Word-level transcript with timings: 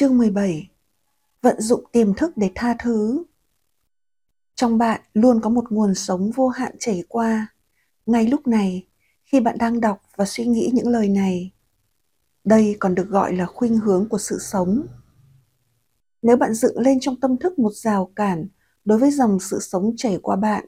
Chương 0.00 0.18
17 0.18 0.70
Vận 1.42 1.60
dụng 1.60 1.84
tiềm 1.92 2.14
thức 2.14 2.36
để 2.36 2.50
tha 2.54 2.76
thứ 2.78 3.24
Trong 4.54 4.78
bạn 4.78 5.00
luôn 5.14 5.40
có 5.40 5.50
một 5.50 5.72
nguồn 5.72 5.94
sống 5.94 6.30
vô 6.30 6.48
hạn 6.48 6.76
chảy 6.78 7.02
qua. 7.08 7.46
Ngay 8.06 8.26
lúc 8.26 8.46
này, 8.46 8.86
khi 9.24 9.40
bạn 9.40 9.58
đang 9.58 9.80
đọc 9.80 10.02
và 10.16 10.24
suy 10.24 10.46
nghĩ 10.46 10.70
những 10.74 10.88
lời 10.88 11.08
này, 11.08 11.52
đây 12.44 12.76
còn 12.80 12.94
được 12.94 13.08
gọi 13.08 13.36
là 13.36 13.46
khuynh 13.46 13.78
hướng 13.78 14.08
của 14.08 14.18
sự 14.18 14.38
sống. 14.40 14.86
Nếu 16.22 16.36
bạn 16.36 16.54
dựng 16.54 16.78
lên 16.78 17.00
trong 17.00 17.20
tâm 17.20 17.36
thức 17.36 17.58
một 17.58 17.72
rào 17.74 18.12
cản 18.16 18.46
đối 18.84 18.98
với 18.98 19.10
dòng 19.10 19.40
sự 19.40 19.58
sống 19.60 19.92
chảy 19.96 20.18
qua 20.22 20.36
bạn, 20.36 20.66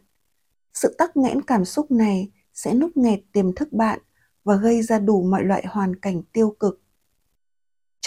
sự 0.75 0.95
tắc 0.99 1.17
nghẽn 1.17 1.43
cảm 1.43 1.65
xúc 1.65 1.91
này 1.91 2.31
sẽ 2.55 2.75
nút 2.75 2.97
nghẹt 2.97 3.21
tiềm 3.33 3.55
thức 3.55 3.73
bạn 3.73 4.01
và 4.45 4.57
gây 4.57 4.83
ra 4.83 4.99
đủ 4.99 5.23
mọi 5.23 5.45
loại 5.45 5.67
hoàn 5.67 5.97
cảnh 5.97 6.23
tiêu 6.33 6.57
cực 6.61 6.83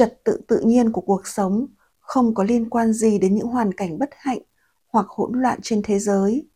trật 0.02 0.24
tự 0.24 0.42
tự 0.48 0.60
nhiên 0.60 0.92
của 0.92 1.02
cuộc 1.02 1.28
sống, 1.28 1.68
không 2.00 2.34
có 2.34 2.44
liên 2.44 2.70
quan 2.70 2.94
gì 2.94 3.20
đến 3.20 3.36
những 3.36 3.48
hoàn 3.48 3.74
cảnh 3.74 4.00
bất 4.00 4.10
hạnh 4.14 4.40
hoặc 4.88 5.06
hỗn 5.10 5.42
loạn 5.42 5.60
trên 5.62 5.82
thế 5.84 6.00
giới. 6.00 6.48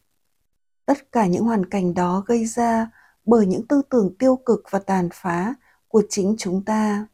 Tất 0.85 1.11
cả 1.11 1.27
những 1.27 1.43
hoàn 1.43 1.65
cảnh 1.65 1.93
đó 1.93 2.23
gây 2.27 2.45
ra 2.45 2.91
bởi 3.25 3.45
những 3.45 3.67
tư 3.67 3.81
tưởng 3.89 4.15
tiêu 4.19 4.35
cực 4.35 4.63
và 4.69 4.79
tàn 4.79 5.09
phá 5.13 5.53
của 5.87 6.03
chính 6.09 6.35
chúng 6.37 6.65
ta. 6.65 7.07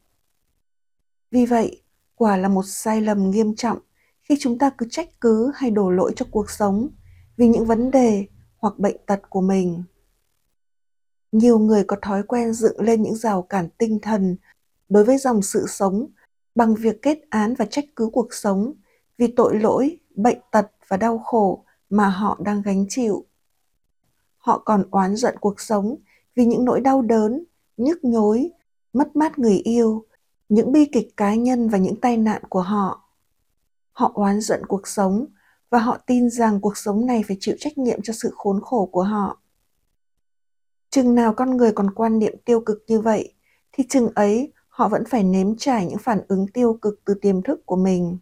Vì 1.32 1.46
vậy, 1.46 1.84
quả 2.16 2.38
là 2.38 2.48
một 2.48 2.66
sai 2.66 3.02
lầm 3.02 3.32
nghiêm 3.32 3.56
trọng 3.56 3.80
khi 4.22 4.36
chúng 4.40 4.58
ta 4.58 4.70
cứ 4.78 4.86
trách 4.90 5.22
cứ 5.22 5.52
hay 5.56 5.72
đổ 5.72 5.90
lỗi 5.90 6.14
cho 6.16 6.26
cuộc 6.32 6.50
sống 6.50 6.90
vì 7.38 7.48
những 7.48 7.66
vấn 7.66 7.92
đề 7.92 8.28
hoặc 8.58 8.80
bệnh 8.80 8.98
tật 9.06 9.20
của 9.30 9.42
mình. 9.42 9.84
Nhiều 11.32 11.60
người 11.60 11.84
có 11.84 11.98
thói 12.02 12.24
quen 12.24 12.54
dựng 12.54 12.82
lên 12.82 13.02
những 13.02 13.16
rào 13.16 13.42
cản 13.42 13.70
tinh 13.78 14.00
thần 14.02 14.38
đối 14.90 15.04
với 15.06 15.18
dòng 15.18 15.42
sự 15.42 15.66
sống 15.70 16.08
bằng 16.56 16.76
việc 16.76 17.02
kết 17.02 17.20
án 17.30 17.54
và 17.54 17.66
trách 17.66 17.86
cứ 17.96 18.10
cuộc 18.14 18.34
sống 18.34 18.74
vì 19.18 19.28
tội 19.28 19.60
lỗi, 19.60 19.98
bệnh 20.16 20.40
tật 20.52 20.72
và 20.88 20.98
đau 20.98 21.20
khổ 21.20 21.66
mà 21.90 22.10
họ 22.10 22.40
đang 22.44 22.62
gánh 22.62 22.86
chịu. 22.90 23.26
Họ 24.38 24.58
còn 24.58 24.84
oán 24.92 25.16
giận 25.16 25.36
cuộc 25.42 25.62
sống 25.62 25.96
vì 26.36 26.46
những 26.46 26.66
nỗi 26.66 26.82
đau 26.82 27.02
đớn, 27.02 27.44
nhức 27.78 28.04
nhối, 28.04 28.52
mất 28.94 29.16
mát 29.16 29.40
người 29.40 29.58
yêu, 29.58 30.06
những 30.50 30.72
bi 30.72 30.86
kịch 30.86 31.18
cá 31.18 31.36
nhân 31.36 31.70
và 31.70 31.78
những 31.78 32.02
tai 32.02 32.18
nạn 32.18 32.42
của 32.50 32.62
họ. 32.62 33.10
Họ 33.92 34.12
oán 34.14 34.42
giận 34.42 34.66
cuộc 34.68 34.88
sống 34.88 35.26
và 35.70 35.80
họ 35.80 35.98
tin 36.06 36.30
rằng 36.30 36.62
cuộc 36.62 36.78
sống 36.78 37.06
này 37.06 37.24
phải 37.28 37.38
chịu 37.40 37.56
trách 37.60 37.78
nhiệm 37.78 38.02
cho 38.02 38.14
sự 38.14 38.32
khốn 38.36 38.62
khổ 38.62 38.86
của 38.86 39.04
họ. 39.04 39.42
Chừng 40.90 41.16
nào 41.16 41.34
con 41.34 41.58
người 41.58 41.72
còn 41.72 41.94
quan 41.94 42.20
niệm 42.20 42.34
tiêu 42.46 42.60
cực 42.60 42.84
như 42.88 43.02
vậy, 43.02 43.34
thì 43.72 43.84
chừng 43.90 44.10
ấy 44.16 44.54
họ 44.82 44.90
vẫn 44.90 45.06
phải 45.06 45.24
nếm 45.24 45.56
trải 45.56 45.86
những 45.86 45.98
phản 45.98 46.22
ứng 46.28 46.48
tiêu 46.48 46.78
cực 46.82 47.02
từ 47.06 47.14
tiềm 47.14 47.42
thức 47.42 47.66
của 47.66 47.76
mình. 47.76 48.18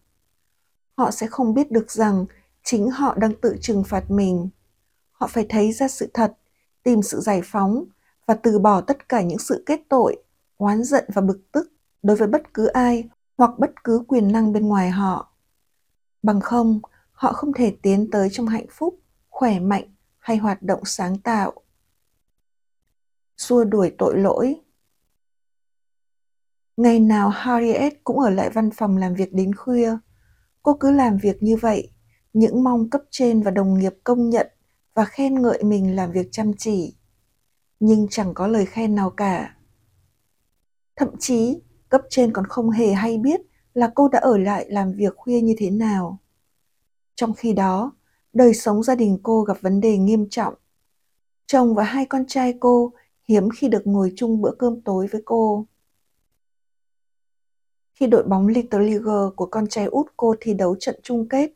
Họ 0.97 1.11
sẽ 1.11 1.27
không 1.27 1.53
biết 1.53 1.71
được 1.71 1.91
rằng 1.91 2.25
chính 2.63 2.89
họ 2.89 3.15
đang 3.15 3.35
tự 3.41 3.57
trừng 3.61 3.83
phạt 3.83 4.11
mình. 4.11 4.49
Họ 5.11 5.27
phải 5.27 5.45
thấy 5.49 5.71
ra 5.71 5.87
sự 5.87 6.09
thật, 6.13 6.37
tìm 6.83 7.01
sự 7.01 7.19
giải 7.19 7.41
phóng 7.43 7.85
và 8.25 8.33
từ 8.33 8.59
bỏ 8.59 8.81
tất 8.81 9.09
cả 9.09 9.21
những 9.21 9.39
sự 9.39 9.63
kết 9.65 9.81
tội, 9.89 10.23
oán 10.57 10.83
giận 10.83 11.05
và 11.13 11.21
bực 11.21 11.51
tức 11.51 11.71
đối 12.03 12.17
với 12.17 12.27
bất 12.27 12.53
cứ 12.53 12.65
ai 12.65 13.09
hoặc 13.37 13.59
bất 13.59 13.83
cứ 13.83 14.03
quyền 14.07 14.31
năng 14.31 14.53
bên 14.53 14.67
ngoài 14.67 14.89
họ. 14.89 15.33
Bằng 16.23 16.41
không, 16.41 16.79
họ 17.11 17.33
không 17.33 17.53
thể 17.53 17.75
tiến 17.81 18.11
tới 18.11 18.29
trong 18.31 18.47
hạnh 18.47 18.67
phúc, 18.69 18.99
khỏe 19.29 19.59
mạnh 19.59 19.93
hay 20.17 20.37
hoạt 20.37 20.63
động 20.63 20.81
sáng 20.85 21.17
tạo. 21.17 21.53
Xua 23.37 23.63
đuổi 23.63 23.95
tội 23.97 24.17
lỗi 24.17 24.61
Ngày 26.79 26.99
nào 26.99 27.29
Harriet 27.29 27.93
cũng 28.03 28.19
ở 28.19 28.29
lại 28.29 28.49
văn 28.49 28.69
phòng 28.71 28.97
làm 28.97 29.13
việc 29.13 29.33
đến 29.33 29.55
khuya. 29.55 29.97
Cô 30.63 30.73
cứ 30.79 30.91
làm 30.91 31.17
việc 31.17 31.43
như 31.43 31.57
vậy, 31.57 31.91
những 32.33 32.63
mong 32.63 32.89
cấp 32.89 33.01
trên 33.11 33.41
và 33.41 33.51
đồng 33.51 33.79
nghiệp 33.79 33.93
công 34.03 34.29
nhận 34.29 34.47
và 34.93 35.05
khen 35.05 35.41
ngợi 35.41 35.63
mình 35.63 35.95
làm 35.95 36.11
việc 36.11 36.27
chăm 36.31 36.51
chỉ. 36.57 36.95
Nhưng 37.79 38.07
chẳng 38.09 38.33
có 38.33 38.47
lời 38.47 38.65
khen 38.65 38.95
nào 38.95 39.09
cả. 39.09 39.55
Thậm 40.95 41.09
chí, 41.19 41.61
cấp 41.89 42.01
trên 42.09 42.33
còn 42.33 42.45
không 42.47 42.69
hề 42.69 42.93
hay 42.93 43.17
biết 43.17 43.41
là 43.73 43.91
cô 43.95 44.07
đã 44.07 44.19
ở 44.19 44.37
lại 44.37 44.65
làm 44.69 44.91
việc 44.91 45.13
khuya 45.15 45.41
như 45.41 45.55
thế 45.57 45.69
nào. 45.69 46.19
Trong 47.15 47.33
khi 47.33 47.53
đó, 47.53 47.91
đời 48.33 48.53
sống 48.53 48.83
gia 48.83 48.95
đình 48.95 49.19
cô 49.23 49.41
gặp 49.41 49.57
vấn 49.61 49.81
đề 49.81 49.97
nghiêm 49.97 50.29
trọng. 50.29 50.53
Chồng 51.45 51.75
và 51.75 51.83
hai 51.83 52.05
con 52.05 52.25
trai 52.27 52.53
cô 52.59 52.93
hiếm 53.27 53.49
khi 53.49 53.67
được 53.67 53.87
ngồi 53.87 54.13
chung 54.15 54.41
bữa 54.41 54.51
cơm 54.59 54.81
tối 54.81 55.07
với 55.11 55.21
cô. 55.25 55.65
Khi 57.99 58.07
đội 58.07 58.23
bóng 58.23 58.47
Little 58.47 58.79
League 58.79 59.29
của 59.35 59.45
con 59.45 59.67
trai 59.67 59.85
út 59.85 60.07
cô 60.17 60.35
thi 60.41 60.53
đấu 60.53 60.75
trận 60.79 60.99
chung 61.03 61.29
kết, 61.29 61.51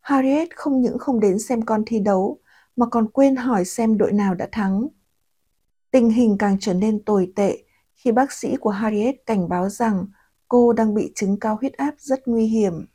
Harriet 0.00 0.48
không 0.56 0.80
những 0.80 0.98
không 0.98 1.20
đến 1.20 1.38
xem 1.38 1.62
con 1.62 1.82
thi 1.86 2.00
đấu 2.00 2.38
mà 2.76 2.86
còn 2.86 3.08
quên 3.08 3.36
hỏi 3.36 3.64
xem 3.64 3.98
đội 3.98 4.12
nào 4.12 4.34
đã 4.34 4.48
thắng. 4.52 4.88
Tình 5.90 6.10
hình 6.10 6.38
càng 6.38 6.56
trở 6.60 6.74
nên 6.74 7.04
tồi 7.04 7.32
tệ 7.36 7.58
khi 7.94 8.12
bác 8.12 8.32
sĩ 8.32 8.56
của 8.56 8.70
Harriet 8.70 9.14
cảnh 9.26 9.48
báo 9.48 9.68
rằng 9.68 10.06
cô 10.48 10.72
đang 10.72 10.94
bị 10.94 11.12
chứng 11.14 11.40
cao 11.40 11.56
huyết 11.60 11.72
áp 11.72 11.94
rất 11.98 12.28
nguy 12.28 12.46
hiểm. 12.46 12.86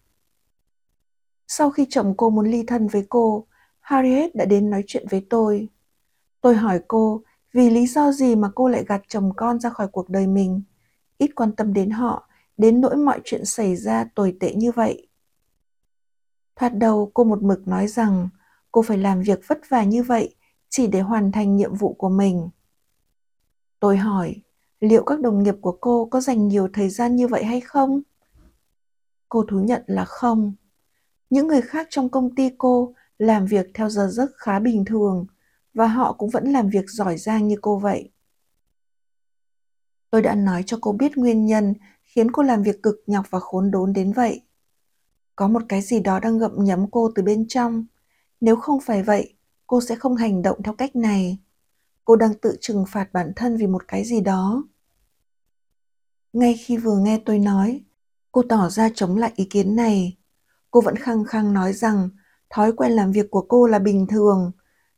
Sau 1.47 1.69
khi 1.69 1.87
chồng 1.89 2.13
cô 2.17 2.29
muốn 2.29 2.47
ly 2.47 2.63
thân 2.67 2.87
với 2.87 3.05
cô, 3.09 3.47
Harriet 3.79 4.35
đã 4.35 4.45
đến 4.45 4.69
nói 4.69 4.83
chuyện 4.87 5.05
với 5.09 5.25
tôi. 5.29 5.67
Tôi 6.41 6.55
hỏi 6.55 6.79
cô 6.87 7.23
vì 7.53 7.69
lý 7.69 7.87
do 7.87 8.11
gì 8.11 8.35
mà 8.35 8.49
cô 8.55 8.67
lại 8.67 8.85
gạt 8.87 9.01
chồng 9.07 9.31
con 9.35 9.59
ra 9.59 9.69
khỏi 9.69 9.87
cuộc 9.87 10.09
đời 10.09 10.27
mình, 10.27 10.61
ít 11.17 11.31
quan 11.35 11.55
tâm 11.55 11.73
đến 11.73 11.89
họ 11.89 12.29
đến 12.57 12.81
nỗi 12.81 12.95
mọi 12.95 13.21
chuyện 13.23 13.45
xảy 13.45 13.75
ra 13.75 14.05
tồi 14.15 14.37
tệ 14.39 14.53
như 14.53 14.71
vậy. 14.71 15.07
Thoạt 16.55 16.77
đầu 16.77 17.11
cô 17.13 17.23
một 17.23 17.43
mực 17.43 17.67
nói 17.67 17.87
rằng 17.87 18.29
cô 18.71 18.81
phải 18.81 18.97
làm 18.97 19.21
việc 19.21 19.39
vất 19.47 19.59
vả 19.69 19.83
như 19.83 20.03
vậy 20.03 20.35
chỉ 20.69 20.87
để 20.87 21.01
hoàn 21.01 21.31
thành 21.31 21.55
nhiệm 21.55 21.75
vụ 21.75 21.93
của 21.93 22.09
mình. 22.09 22.49
Tôi 23.79 23.97
hỏi, 23.97 24.35
liệu 24.79 25.03
các 25.03 25.19
đồng 25.19 25.43
nghiệp 25.43 25.55
của 25.61 25.77
cô 25.81 26.05
có 26.11 26.21
dành 26.21 26.47
nhiều 26.47 26.67
thời 26.73 26.89
gian 26.89 27.15
như 27.15 27.27
vậy 27.27 27.43
hay 27.43 27.61
không? 27.61 28.01
Cô 29.29 29.43
thú 29.43 29.59
nhận 29.59 29.83
là 29.87 30.05
không. 30.05 30.53
Những 31.29 31.47
người 31.47 31.61
khác 31.61 31.87
trong 31.89 32.09
công 32.09 32.35
ty 32.35 32.49
cô 32.57 32.93
làm 33.17 33.45
việc 33.45 33.67
theo 33.73 33.89
giờ 33.89 34.09
giấc 34.11 34.31
khá 34.37 34.59
bình 34.59 34.85
thường 34.85 35.25
và 35.73 35.87
họ 35.87 36.13
cũng 36.13 36.29
vẫn 36.29 36.51
làm 36.51 36.69
việc 36.69 36.89
giỏi 36.89 37.17
giang 37.17 37.47
như 37.47 37.55
cô 37.61 37.79
vậy. 37.79 38.11
Tôi 40.09 40.21
đã 40.21 40.35
nói 40.35 40.63
cho 40.65 40.77
cô 40.81 40.91
biết 40.91 41.17
nguyên 41.17 41.45
nhân 41.45 41.73
khiến 42.15 42.31
cô 42.31 42.43
làm 42.43 42.63
việc 42.63 42.83
cực 42.83 43.03
nhọc 43.07 43.25
và 43.29 43.39
khốn 43.39 43.71
đốn 43.71 43.93
đến 43.93 44.13
vậy. 44.13 44.41
Có 45.35 45.47
một 45.47 45.61
cái 45.69 45.81
gì 45.81 45.99
đó 45.99 46.19
đang 46.19 46.37
gậm 46.37 46.63
nhấm 46.63 46.91
cô 46.91 47.11
từ 47.15 47.23
bên 47.23 47.45
trong. 47.47 47.85
Nếu 48.41 48.55
không 48.55 48.79
phải 48.81 49.03
vậy, 49.03 49.33
cô 49.67 49.81
sẽ 49.81 49.95
không 49.95 50.15
hành 50.15 50.41
động 50.41 50.63
theo 50.63 50.73
cách 50.73 50.95
này. 50.95 51.37
Cô 52.05 52.15
đang 52.15 52.33
tự 52.33 52.57
trừng 52.61 52.85
phạt 52.87 53.13
bản 53.13 53.33
thân 53.35 53.57
vì 53.57 53.67
một 53.67 53.87
cái 53.87 54.03
gì 54.03 54.21
đó. 54.21 54.63
Ngay 56.33 56.53
khi 56.65 56.77
vừa 56.77 56.97
nghe 56.97 57.21
tôi 57.25 57.39
nói, 57.39 57.81
cô 58.31 58.43
tỏ 58.49 58.69
ra 58.69 58.89
chống 58.95 59.17
lại 59.17 59.31
ý 59.35 59.45
kiến 59.45 59.75
này. 59.75 60.17
Cô 60.71 60.81
vẫn 60.81 60.95
khăng 60.95 61.25
khăng 61.25 61.53
nói 61.53 61.73
rằng 61.73 62.09
thói 62.49 62.71
quen 62.71 62.91
làm 62.91 63.11
việc 63.11 63.31
của 63.31 63.45
cô 63.49 63.67
là 63.67 63.79
bình 63.79 64.07
thường, 64.07 64.51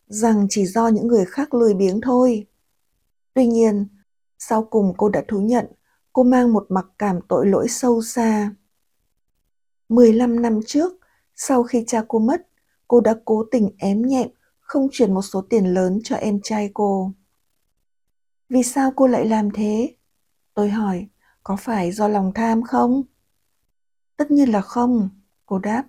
rằng 0.08 0.48
chỉ 0.50 0.66
do 0.66 0.88
những 0.88 1.08
người 1.08 1.26
khác 1.26 1.54
lười 1.54 1.74
biếng 1.74 2.02
thôi. 2.02 2.48
Tuy 3.34 3.48
nhiên, 3.48 3.88
sau 4.40 4.64
cùng 4.64 4.94
cô 4.98 5.10
đã 5.10 5.24
thú 5.28 5.40
nhận 5.40 5.66
cô 6.16 6.24
mang 6.24 6.54
một 6.54 6.66
mặc 6.70 6.86
cảm 6.98 7.20
tội 7.28 7.48
lỗi 7.48 7.68
sâu 7.70 8.02
xa. 8.02 8.52
15 9.90 10.42
năm 10.42 10.60
trước, 10.68 10.94
sau 11.36 11.64
khi 11.64 11.84
cha 11.88 12.04
cô 12.08 12.20
mất, 12.20 12.48
cô 12.88 13.02
đã 13.02 13.16
cố 13.26 13.46
tình 13.52 13.70
ém 13.78 14.02
nhẹm 14.02 14.30
không 14.60 14.88
chuyển 14.92 15.14
một 15.14 15.22
số 15.22 15.42
tiền 15.42 15.74
lớn 15.74 16.00
cho 16.04 16.16
em 16.16 16.40
trai 16.44 16.72
cô. 16.74 17.12
Vì 18.50 18.64
sao 18.64 18.94
cô 18.96 19.08
lại 19.08 19.26
làm 19.26 19.52
thế? 19.52 19.96
Tôi 20.54 20.70
hỏi, 20.70 21.08
có 21.44 21.56
phải 21.56 21.92
do 21.92 22.08
lòng 22.08 22.32
tham 22.36 22.64
không? 22.64 23.04
Tất 24.18 24.32
nhiên 24.32 24.50
là 24.50 24.62
không, 24.62 25.10
cô 25.46 25.60
đáp. 25.60 25.84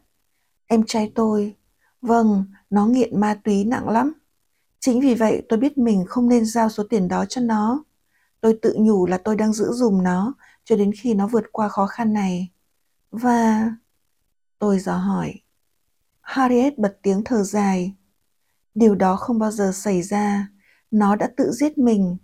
Em 0.67 0.85
trai 0.87 1.13
tôi, 1.15 1.55
vâng, 2.03 2.45
nó 2.71 2.87
nghiện 2.87 3.21
ma 3.21 3.41
túy 3.45 3.65
nặng 3.65 3.89
lắm. 3.89 4.13
Chính 4.81 5.01
vì 5.01 5.15
vậy 5.15 5.43
tôi 5.49 5.59
biết 5.59 5.79
mình 5.79 6.05
không 6.09 6.29
nên 6.29 6.45
giao 6.45 6.69
số 6.69 6.85
tiền 6.91 7.09
đó 7.09 7.25
cho 7.29 7.41
nó. 7.41 7.85
Tôi 8.41 8.59
tự 8.63 8.75
nhủ 8.79 9.07
là 9.07 9.19
tôi 9.19 9.37
đang 9.37 9.53
giữ 9.53 9.73
dùm 9.73 10.03
nó 10.03 10.35
cho 10.65 10.77
đến 10.77 10.91
khi 10.93 11.15
nó 11.15 11.27
vượt 11.27 11.45
qua 11.53 11.69
khó 11.69 11.87
khăn 11.87 12.13
này. 12.13 12.51
Và... 13.11 13.71
Tôi 14.59 14.79
dò 14.79 14.97
hỏi. 14.97 15.35
Harriet 16.21 16.79
bật 16.79 16.99
tiếng 17.03 17.25
thở 17.25 17.43
dài. 17.43 17.95
Điều 18.75 18.95
đó 18.95 19.17
không 19.17 19.39
bao 19.39 19.51
giờ 19.51 19.73
xảy 19.75 20.03
ra. 20.03 20.49
Nó 20.91 21.17
đã 21.17 21.31
tự 21.37 21.51
giết 21.53 21.79
mình. 21.79 22.17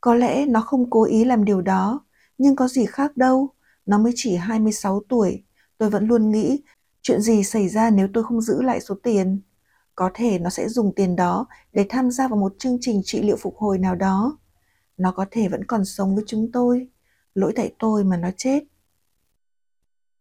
Có 0.00 0.14
lẽ 0.14 0.46
nó 0.46 0.60
không 0.60 0.90
cố 0.90 1.04
ý 1.04 1.24
làm 1.24 1.44
điều 1.44 1.62
đó, 1.62 2.04
nhưng 2.38 2.56
có 2.56 2.68
gì 2.68 2.86
khác 2.86 3.16
đâu. 3.16 3.48
Nó 3.86 3.98
mới 3.98 4.12
chỉ 4.16 4.36
26 4.36 5.02
tuổi. 5.08 5.44
Tôi 5.78 5.90
vẫn 5.90 6.06
luôn 6.06 6.30
nghĩ 6.30 6.62
chuyện 7.02 7.20
gì 7.20 7.44
xảy 7.44 7.68
ra 7.68 7.90
nếu 7.90 8.08
tôi 8.14 8.24
không 8.24 8.40
giữ 8.40 8.62
lại 8.62 8.80
số 8.80 8.94
tiền. 9.02 9.40
Có 9.94 10.10
thể 10.14 10.38
nó 10.38 10.50
sẽ 10.50 10.68
dùng 10.68 10.92
tiền 10.96 11.16
đó 11.16 11.46
để 11.72 11.86
tham 11.88 12.10
gia 12.10 12.28
vào 12.28 12.38
một 12.38 12.54
chương 12.58 12.78
trình 12.80 13.00
trị 13.04 13.22
liệu 13.22 13.36
phục 13.36 13.56
hồi 13.56 13.78
nào 13.78 13.94
đó. 13.94 14.38
Nó 14.96 15.12
có 15.12 15.26
thể 15.30 15.48
vẫn 15.48 15.64
còn 15.64 15.84
sống 15.84 16.14
với 16.14 16.24
chúng 16.26 16.52
tôi, 16.52 16.88
lỗi 17.34 17.52
tại 17.56 17.74
tôi 17.78 18.04
mà 18.04 18.16
nó 18.16 18.30
chết. 18.36 18.64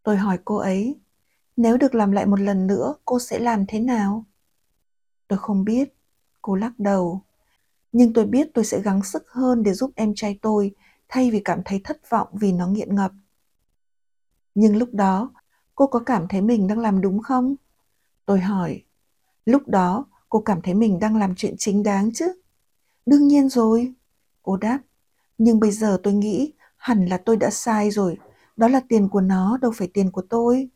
Tôi 0.03 0.17
hỏi 0.17 0.39
cô 0.45 0.55
ấy, 0.55 0.99
nếu 1.57 1.77
được 1.77 1.95
làm 1.95 2.11
lại 2.11 2.25
một 2.25 2.39
lần 2.39 2.67
nữa, 2.67 2.95
cô 3.05 3.19
sẽ 3.19 3.39
làm 3.39 3.65
thế 3.67 3.79
nào? 3.79 4.25
Tôi 5.27 5.39
không 5.39 5.63
biết, 5.63 5.93
cô 6.41 6.55
lắc 6.55 6.79
đầu. 6.79 7.21
Nhưng 7.91 8.13
tôi 8.13 8.25
biết 8.25 8.47
tôi 8.53 8.65
sẽ 8.65 8.81
gắng 8.81 9.03
sức 9.03 9.23
hơn 9.29 9.63
để 9.63 9.73
giúp 9.73 9.91
em 9.95 10.15
trai 10.15 10.39
tôi 10.41 10.71
thay 11.09 11.31
vì 11.31 11.41
cảm 11.45 11.61
thấy 11.65 11.81
thất 11.83 12.09
vọng 12.09 12.27
vì 12.33 12.51
nó 12.51 12.67
nghiện 12.67 12.95
ngập. 12.95 13.11
Nhưng 14.55 14.77
lúc 14.77 14.89
đó, 14.93 15.33
cô 15.75 15.87
có 15.87 15.99
cảm 15.99 16.27
thấy 16.27 16.41
mình 16.41 16.67
đang 16.67 16.79
làm 16.79 17.01
đúng 17.01 17.21
không? 17.21 17.55
Tôi 18.25 18.39
hỏi. 18.39 18.83
Lúc 19.45 19.67
đó, 19.67 20.05
cô 20.29 20.39
cảm 20.39 20.61
thấy 20.61 20.73
mình 20.73 20.99
đang 20.99 21.15
làm 21.17 21.33
chuyện 21.35 21.55
chính 21.57 21.83
đáng 21.83 22.09
chứ? 22.13 22.41
Đương 23.05 23.27
nhiên 23.27 23.49
rồi. 23.49 23.93
Cô 24.45 24.57
đáp. 24.57 24.79
Nhưng 25.37 25.59
bây 25.59 25.71
giờ 25.71 25.97
tôi 26.03 26.13
nghĩ 26.13 26.53
hẳn 26.77 27.05
là 27.05 27.17
tôi 27.17 27.37
đã 27.37 27.49
sai 27.49 27.91
rồi. 27.91 28.17
Đó 28.57 28.67
là 28.67 28.81
tiền 28.89 29.09
của 29.09 29.21
nó, 29.21 29.57
đâu 29.61 29.71
phải 29.75 29.87
tiền 29.93 30.11
của 30.11 30.21
tôi. 30.29 30.69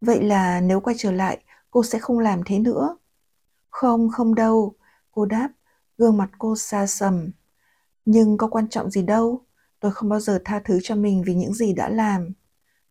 Vậy 0.00 0.22
là 0.22 0.60
nếu 0.60 0.80
quay 0.80 0.96
trở 0.98 1.12
lại, 1.12 1.42
cô 1.70 1.82
sẽ 1.82 1.98
không 1.98 2.18
làm 2.18 2.40
thế 2.46 2.58
nữa. 2.58 2.96
Không, 3.70 4.10
không 4.10 4.34
đâu, 4.34 4.74
cô 5.10 5.26
đáp, 5.26 5.48
gương 5.98 6.16
mặt 6.16 6.30
cô 6.38 6.56
xa 6.56 6.86
sầm. 6.86 7.30
Nhưng 8.04 8.36
có 8.36 8.46
quan 8.46 8.68
trọng 8.68 8.90
gì 8.90 9.02
đâu, 9.02 9.44
tôi 9.80 9.92
không 9.92 10.08
bao 10.08 10.20
giờ 10.20 10.42
tha 10.44 10.60
thứ 10.64 10.78
cho 10.82 10.96
mình 10.96 11.22
vì 11.26 11.34
những 11.34 11.54
gì 11.54 11.72
đã 11.72 11.88
làm. 11.88 12.32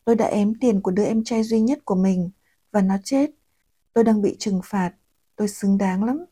Tôi 0.05 0.15
đã 0.15 0.25
ém 0.25 0.53
tiền 0.59 0.81
của 0.81 0.91
đứa 0.91 1.03
em 1.03 1.23
trai 1.23 1.43
duy 1.43 1.61
nhất 1.61 1.79
của 1.85 1.95
mình 1.95 2.29
và 2.71 2.81
nó 2.81 2.95
chết. 3.03 3.29
Tôi 3.93 4.03
đang 4.03 4.21
bị 4.21 4.35
trừng 4.39 4.61
phạt, 4.63 4.91
tôi 5.35 5.47
xứng 5.47 5.77
đáng 5.77 6.03
lắm. 6.03 6.25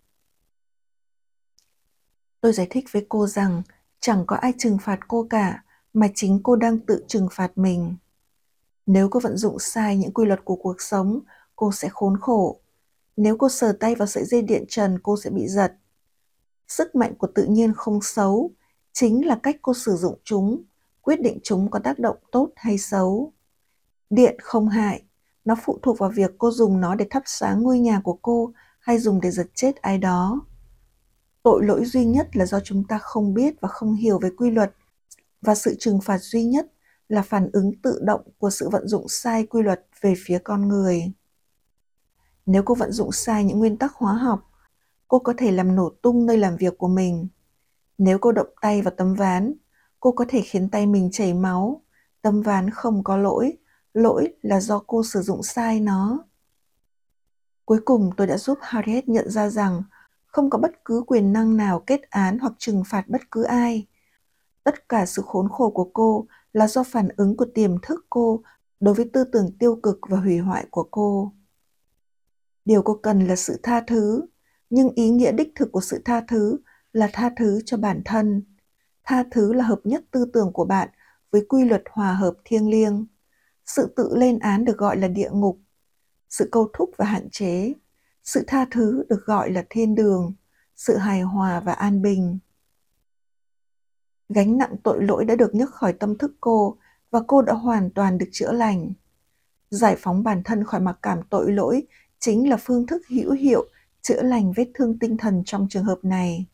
Tôi 2.41 2.53
giải 2.53 2.67
thích 2.69 2.85
với 2.91 3.05
cô 3.09 3.27
rằng 3.27 3.61
chẳng 3.99 4.23
có 4.27 4.35
ai 4.35 4.53
trừng 4.57 4.77
phạt 4.81 4.99
cô 5.07 5.27
cả, 5.29 5.63
mà 5.93 6.07
chính 6.15 6.39
cô 6.43 6.55
đang 6.55 6.79
tự 6.79 7.03
trừng 7.07 7.27
phạt 7.31 7.57
mình. 7.57 7.95
Nếu 8.85 9.09
cô 9.09 9.19
vận 9.19 9.37
dụng 9.37 9.59
sai 9.59 9.97
những 9.97 10.13
quy 10.13 10.25
luật 10.25 10.45
của 10.45 10.55
cuộc 10.55 10.81
sống, 10.81 11.19
cô 11.55 11.71
sẽ 11.71 11.89
khốn 11.89 12.17
khổ. 12.21 12.59
Nếu 13.17 13.37
cô 13.37 13.49
sờ 13.49 13.77
tay 13.79 13.95
vào 13.95 14.07
sợi 14.07 14.25
dây 14.25 14.41
điện 14.41 14.65
trần, 14.67 14.99
cô 15.03 15.17
sẽ 15.17 15.29
bị 15.29 15.47
giật. 15.47 15.73
Sức 16.67 16.95
mạnh 16.95 17.15
của 17.15 17.27
tự 17.35 17.45
nhiên 17.45 17.73
không 17.73 18.01
xấu, 18.01 18.51
chính 18.93 19.27
là 19.27 19.39
cách 19.43 19.55
cô 19.61 19.73
sử 19.73 19.95
dụng 19.95 20.19
chúng, 20.23 20.63
quyết 21.01 21.21
định 21.21 21.39
chúng 21.43 21.71
có 21.71 21.79
tác 21.79 21.99
động 21.99 22.17
tốt 22.31 22.49
hay 22.55 22.77
xấu. 22.77 23.33
Điện 24.09 24.35
không 24.41 24.69
hại, 24.69 25.03
nó 25.45 25.55
phụ 25.65 25.79
thuộc 25.81 25.97
vào 25.97 26.09
việc 26.09 26.31
cô 26.37 26.51
dùng 26.51 26.81
nó 26.81 26.95
để 26.95 27.07
thắp 27.09 27.23
sáng 27.25 27.63
ngôi 27.63 27.79
nhà 27.79 28.01
của 28.03 28.17
cô 28.21 28.53
hay 28.79 28.99
dùng 28.99 29.21
để 29.21 29.31
giật 29.31 29.47
chết 29.53 29.75
ai 29.75 29.97
đó. 29.97 30.41
Tội 31.43 31.65
lỗi 31.65 31.85
duy 31.85 32.05
nhất 32.05 32.35
là 32.35 32.45
do 32.45 32.59
chúng 32.59 32.83
ta 32.83 32.97
không 32.97 33.33
biết 33.33 33.61
và 33.61 33.67
không 33.67 33.95
hiểu 33.95 34.19
về 34.19 34.29
quy 34.37 34.49
luật 34.49 34.73
và 35.41 35.55
sự 35.55 35.75
trừng 35.79 36.01
phạt 36.01 36.17
duy 36.17 36.43
nhất 36.43 36.71
là 37.09 37.21
phản 37.21 37.49
ứng 37.53 37.71
tự 37.83 37.99
động 38.03 38.21
của 38.37 38.49
sự 38.49 38.69
vận 38.69 38.87
dụng 38.87 39.07
sai 39.09 39.45
quy 39.45 39.61
luật 39.61 39.85
về 40.01 40.13
phía 40.17 40.39
con 40.43 40.67
người. 40.67 41.11
Nếu 42.45 42.63
cô 42.65 42.75
vận 42.75 42.91
dụng 42.91 43.11
sai 43.11 43.43
những 43.43 43.59
nguyên 43.59 43.77
tắc 43.77 43.93
hóa 43.93 44.13
học, 44.13 44.51
cô 45.07 45.19
có 45.19 45.33
thể 45.37 45.51
làm 45.51 45.75
nổ 45.75 45.89
tung 45.89 46.25
nơi 46.25 46.37
làm 46.37 46.57
việc 46.57 46.77
của 46.77 46.87
mình. 46.87 47.27
Nếu 47.97 48.17
cô 48.19 48.31
động 48.31 48.47
tay 48.61 48.81
vào 48.81 48.93
tấm 48.97 49.13
ván, 49.13 49.53
cô 49.99 50.11
có 50.11 50.25
thể 50.27 50.41
khiến 50.41 50.69
tay 50.69 50.85
mình 50.85 51.09
chảy 51.11 51.33
máu. 51.33 51.81
Tấm 52.21 52.41
ván 52.41 52.69
không 52.69 53.03
có 53.03 53.17
lỗi, 53.17 53.57
lỗi 53.93 54.33
là 54.41 54.59
do 54.59 54.83
cô 54.87 55.03
sử 55.03 55.21
dụng 55.21 55.43
sai 55.43 55.79
nó. 55.79 56.23
Cuối 57.65 57.79
cùng 57.85 58.09
tôi 58.17 58.27
đã 58.27 58.37
giúp 58.37 58.57
Harriet 58.61 59.09
nhận 59.09 59.29
ra 59.29 59.49
rằng 59.49 59.83
không 60.31 60.49
có 60.49 60.57
bất 60.57 60.85
cứ 60.85 61.03
quyền 61.07 61.33
năng 61.33 61.57
nào 61.57 61.79
kết 61.79 62.01
án 62.09 62.39
hoặc 62.39 62.53
trừng 62.57 62.83
phạt 62.87 63.07
bất 63.07 63.31
cứ 63.31 63.43
ai. 63.43 63.87
Tất 64.63 64.89
cả 64.89 65.05
sự 65.05 65.21
khốn 65.25 65.49
khổ 65.49 65.69
của 65.69 65.91
cô 65.93 66.27
là 66.53 66.67
do 66.67 66.83
phản 66.83 67.07
ứng 67.17 67.37
của 67.37 67.45
tiềm 67.53 67.81
thức 67.81 68.05
cô 68.09 68.41
đối 68.79 68.93
với 68.93 69.09
tư 69.13 69.23
tưởng 69.23 69.57
tiêu 69.59 69.79
cực 69.83 69.99
và 70.09 70.17
hủy 70.17 70.37
hoại 70.37 70.65
của 70.71 70.87
cô. 70.91 71.33
Điều 72.65 72.81
cô 72.81 72.99
cần 73.03 73.27
là 73.27 73.35
sự 73.35 73.59
tha 73.63 73.81
thứ, 73.87 74.21
nhưng 74.69 74.89
ý 74.89 75.09
nghĩa 75.09 75.31
đích 75.31 75.51
thực 75.55 75.71
của 75.71 75.81
sự 75.81 76.01
tha 76.05 76.21
thứ 76.27 76.57
là 76.93 77.09
tha 77.13 77.29
thứ 77.37 77.61
cho 77.65 77.77
bản 77.77 78.01
thân. 78.05 78.43
Tha 79.03 79.23
thứ 79.31 79.53
là 79.53 79.63
hợp 79.63 79.79
nhất 79.83 80.03
tư 80.11 80.25
tưởng 80.33 80.53
của 80.53 80.65
bạn 80.65 80.89
với 81.31 81.45
quy 81.49 81.63
luật 81.65 81.83
hòa 81.91 82.13
hợp 82.13 82.33
thiêng 82.45 82.69
liêng. 82.69 83.05
Sự 83.65 83.93
tự 83.95 84.15
lên 84.15 84.39
án 84.39 84.65
được 84.65 84.77
gọi 84.77 84.97
là 84.97 85.07
địa 85.07 85.29
ngục, 85.31 85.59
sự 86.29 86.49
câu 86.51 86.69
thúc 86.73 86.91
và 86.97 87.05
hạn 87.05 87.29
chế. 87.31 87.73
Sự 88.29 88.43
tha 88.47 88.65
thứ 88.71 89.03
được 89.09 89.25
gọi 89.25 89.51
là 89.51 89.65
thiên 89.69 89.95
đường, 89.95 90.33
sự 90.75 90.97
hài 90.97 91.21
hòa 91.21 91.59
và 91.59 91.73
an 91.73 92.01
bình. 92.01 92.39
Gánh 94.29 94.57
nặng 94.57 94.75
tội 94.83 95.03
lỗi 95.03 95.25
đã 95.25 95.35
được 95.35 95.55
nhấc 95.55 95.69
khỏi 95.69 95.93
tâm 95.93 96.17
thức 96.17 96.31
cô 96.41 96.77
và 97.11 97.19
cô 97.27 97.41
đã 97.41 97.53
hoàn 97.53 97.89
toàn 97.89 98.17
được 98.17 98.29
chữa 98.31 98.51
lành. 98.51 98.93
Giải 99.69 99.95
phóng 99.99 100.23
bản 100.23 100.43
thân 100.43 100.63
khỏi 100.63 100.81
mặc 100.81 100.99
cảm 101.01 101.21
tội 101.29 101.51
lỗi 101.51 101.87
chính 102.19 102.49
là 102.49 102.57
phương 102.57 102.87
thức 102.87 103.01
hữu 103.07 103.31
hiệu 103.31 103.65
chữa 104.01 104.21
lành 104.21 104.53
vết 104.55 104.71
thương 104.73 104.99
tinh 104.99 105.17
thần 105.17 105.43
trong 105.45 105.67
trường 105.69 105.83
hợp 105.83 105.99
này. 106.03 106.45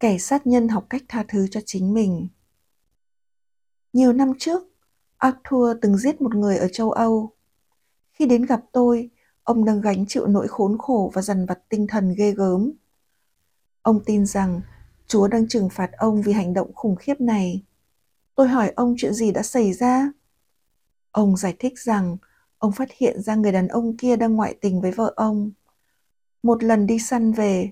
Kẻ 0.00 0.18
sát 0.18 0.46
nhân 0.46 0.68
học 0.68 0.86
cách 0.90 1.02
tha 1.08 1.24
thứ 1.28 1.46
cho 1.50 1.60
chính 1.66 1.94
mình. 1.94 2.28
Nhiều 3.92 4.12
năm 4.12 4.32
trước, 4.38 4.62
Arthur 5.16 5.76
từng 5.82 5.96
giết 5.96 6.20
một 6.20 6.34
người 6.34 6.56
ở 6.56 6.68
châu 6.68 6.90
Âu. 6.90 7.30
Khi 8.12 8.26
đến 8.26 8.46
gặp 8.46 8.60
tôi, 8.72 9.10
ông 9.50 9.64
đang 9.64 9.80
gánh 9.80 10.06
chịu 10.06 10.26
nỗi 10.26 10.48
khốn 10.48 10.78
khổ 10.78 11.10
và 11.14 11.22
dằn 11.22 11.46
vặt 11.46 11.58
tinh 11.68 11.86
thần 11.86 12.14
ghê 12.18 12.32
gớm. 12.32 12.72
Ông 13.82 14.00
tin 14.04 14.26
rằng 14.26 14.60
Chúa 15.06 15.28
đang 15.28 15.48
trừng 15.48 15.68
phạt 15.68 15.90
ông 15.92 16.22
vì 16.22 16.32
hành 16.32 16.54
động 16.54 16.74
khủng 16.74 16.96
khiếp 16.96 17.20
này. 17.20 17.62
Tôi 18.34 18.48
hỏi 18.48 18.72
ông 18.76 18.94
chuyện 18.98 19.14
gì 19.14 19.32
đã 19.32 19.42
xảy 19.42 19.72
ra? 19.72 20.12
Ông 21.10 21.36
giải 21.36 21.56
thích 21.58 21.78
rằng 21.78 22.16
ông 22.58 22.72
phát 22.72 22.88
hiện 22.98 23.22
ra 23.22 23.34
người 23.34 23.52
đàn 23.52 23.68
ông 23.68 23.96
kia 23.96 24.16
đang 24.16 24.36
ngoại 24.36 24.54
tình 24.60 24.80
với 24.80 24.92
vợ 24.92 25.12
ông. 25.16 25.50
Một 26.42 26.64
lần 26.64 26.86
đi 26.86 26.98
săn 26.98 27.32
về, 27.32 27.70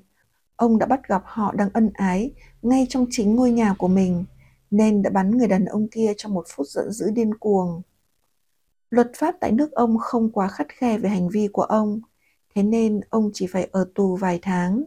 ông 0.56 0.78
đã 0.78 0.86
bắt 0.86 1.08
gặp 1.08 1.22
họ 1.24 1.52
đang 1.52 1.70
ân 1.74 1.90
ái 1.94 2.32
ngay 2.62 2.86
trong 2.88 3.06
chính 3.10 3.34
ngôi 3.34 3.50
nhà 3.50 3.74
của 3.78 3.88
mình, 3.88 4.24
nên 4.70 5.02
đã 5.02 5.10
bắn 5.10 5.38
người 5.38 5.48
đàn 5.48 5.64
ông 5.64 5.88
kia 5.88 6.12
trong 6.16 6.34
một 6.34 6.44
phút 6.48 6.66
giận 6.68 6.92
dữ 6.92 7.10
điên 7.10 7.34
cuồng. 7.34 7.82
Luật 8.90 9.10
pháp 9.16 9.34
tại 9.40 9.52
nước 9.52 9.72
ông 9.72 9.98
không 9.98 10.32
quá 10.32 10.48
khắt 10.48 10.66
khe 10.68 10.98
về 10.98 11.08
hành 11.08 11.28
vi 11.28 11.48
của 11.52 11.62
ông, 11.62 12.00
thế 12.54 12.62
nên 12.62 13.00
ông 13.10 13.30
chỉ 13.34 13.46
phải 13.46 13.68
ở 13.72 13.90
tù 13.94 14.16
vài 14.16 14.38
tháng. 14.42 14.84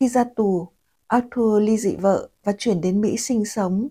Khi 0.00 0.08
ra 0.08 0.24
tù, 0.36 0.68
Arthur 1.06 1.62
ly 1.62 1.76
dị 1.78 1.96
vợ 1.96 2.28
và 2.44 2.52
chuyển 2.58 2.80
đến 2.80 3.00
Mỹ 3.00 3.16
sinh 3.16 3.44
sống. 3.44 3.88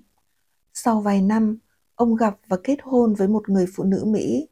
Sau 0.74 1.02
vài 1.02 1.22
năm, 1.22 1.58
ông 1.96 2.16
gặp 2.16 2.38
và 2.48 2.58
kết 2.64 2.78
hôn 2.84 3.14
với 3.14 3.28
một 3.28 3.50
người 3.50 3.66
phụ 3.76 3.84
nữ 3.84 4.04
Mỹ. 4.06 4.48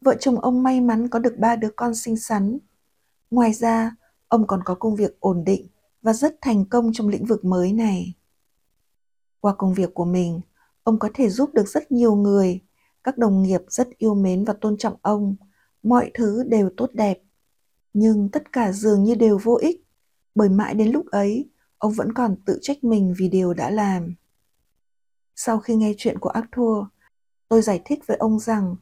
Vợ 0.00 0.14
chồng 0.20 0.40
ông 0.40 0.62
may 0.62 0.80
mắn 0.80 1.08
có 1.08 1.18
được 1.18 1.34
ba 1.38 1.56
đứa 1.56 1.70
con 1.76 1.94
xinh 1.94 2.16
xắn. 2.16 2.58
Ngoài 3.30 3.52
ra, 3.52 3.96
ông 4.28 4.46
còn 4.46 4.60
có 4.64 4.74
công 4.74 4.96
việc 4.96 5.20
ổn 5.20 5.44
định 5.44 5.66
và 6.02 6.12
rất 6.12 6.36
thành 6.40 6.64
công 6.64 6.92
trong 6.92 7.08
lĩnh 7.08 7.24
vực 7.24 7.44
mới 7.44 7.72
này. 7.72 8.14
Qua 9.40 9.54
công 9.54 9.74
việc 9.74 9.94
của 9.94 10.04
mình, 10.04 10.40
ông 10.82 10.98
có 10.98 11.08
thể 11.14 11.28
giúp 11.28 11.54
được 11.54 11.68
rất 11.68 11.92
nhiều 11.92 12.14
người. 12.14 12.60
Các 13.04 13.18
đồng 13.18 13.42
nghiệp 13.42 13.60
rất 13.68 13.88
yêu 13.98 14.14
mến 14.14 14.44
và 14.44 14.54
tôn 14.60 14.76
trọng 14.76 14.96
ông. 15.02 15.36
Mọi 15.82 16.10
thứ 16.14 16.44
đều 16.48 16.70
tốt 16.76 16.90
đẹp. 16.92 17.18
Nhưng 17.92 18.28
tất 18.28 18.52
cả 18.52 18.72
dường 18.72 19.04
như 19.04 19.14
đều 19.14 19.38
vô 19.42 19.58
ích, 19.62 19.84
bởi 20.34 20.48
mãi 20.48 20.74
đến 20.74 20.90
lúc 20.90 21.06
ấy, 21.06 21.50
ông 21.78 21.92
vẫn 21.92 22.12
còn 22.12 22.36
tự 22.46 22.58
trách 22.62 22.84
mình 22.84 23.14
vì 23.18 23.28
điều 23.28 23.54
đã 23.54 23.70
làm. 23.70 24.14
Sau 25.36 25.58
khi 25.58 25.74
nghe 25.74 25.92
chuyện 25.98 26.18
của 26.18 26.28
Arthur, 26.28 26.86
tôi 27.48 27.62
giải 27.62 27.82
thích 27.84 28.06
với 28.06 28.16
ông 28.16 28.38
rằng 28.38 28.76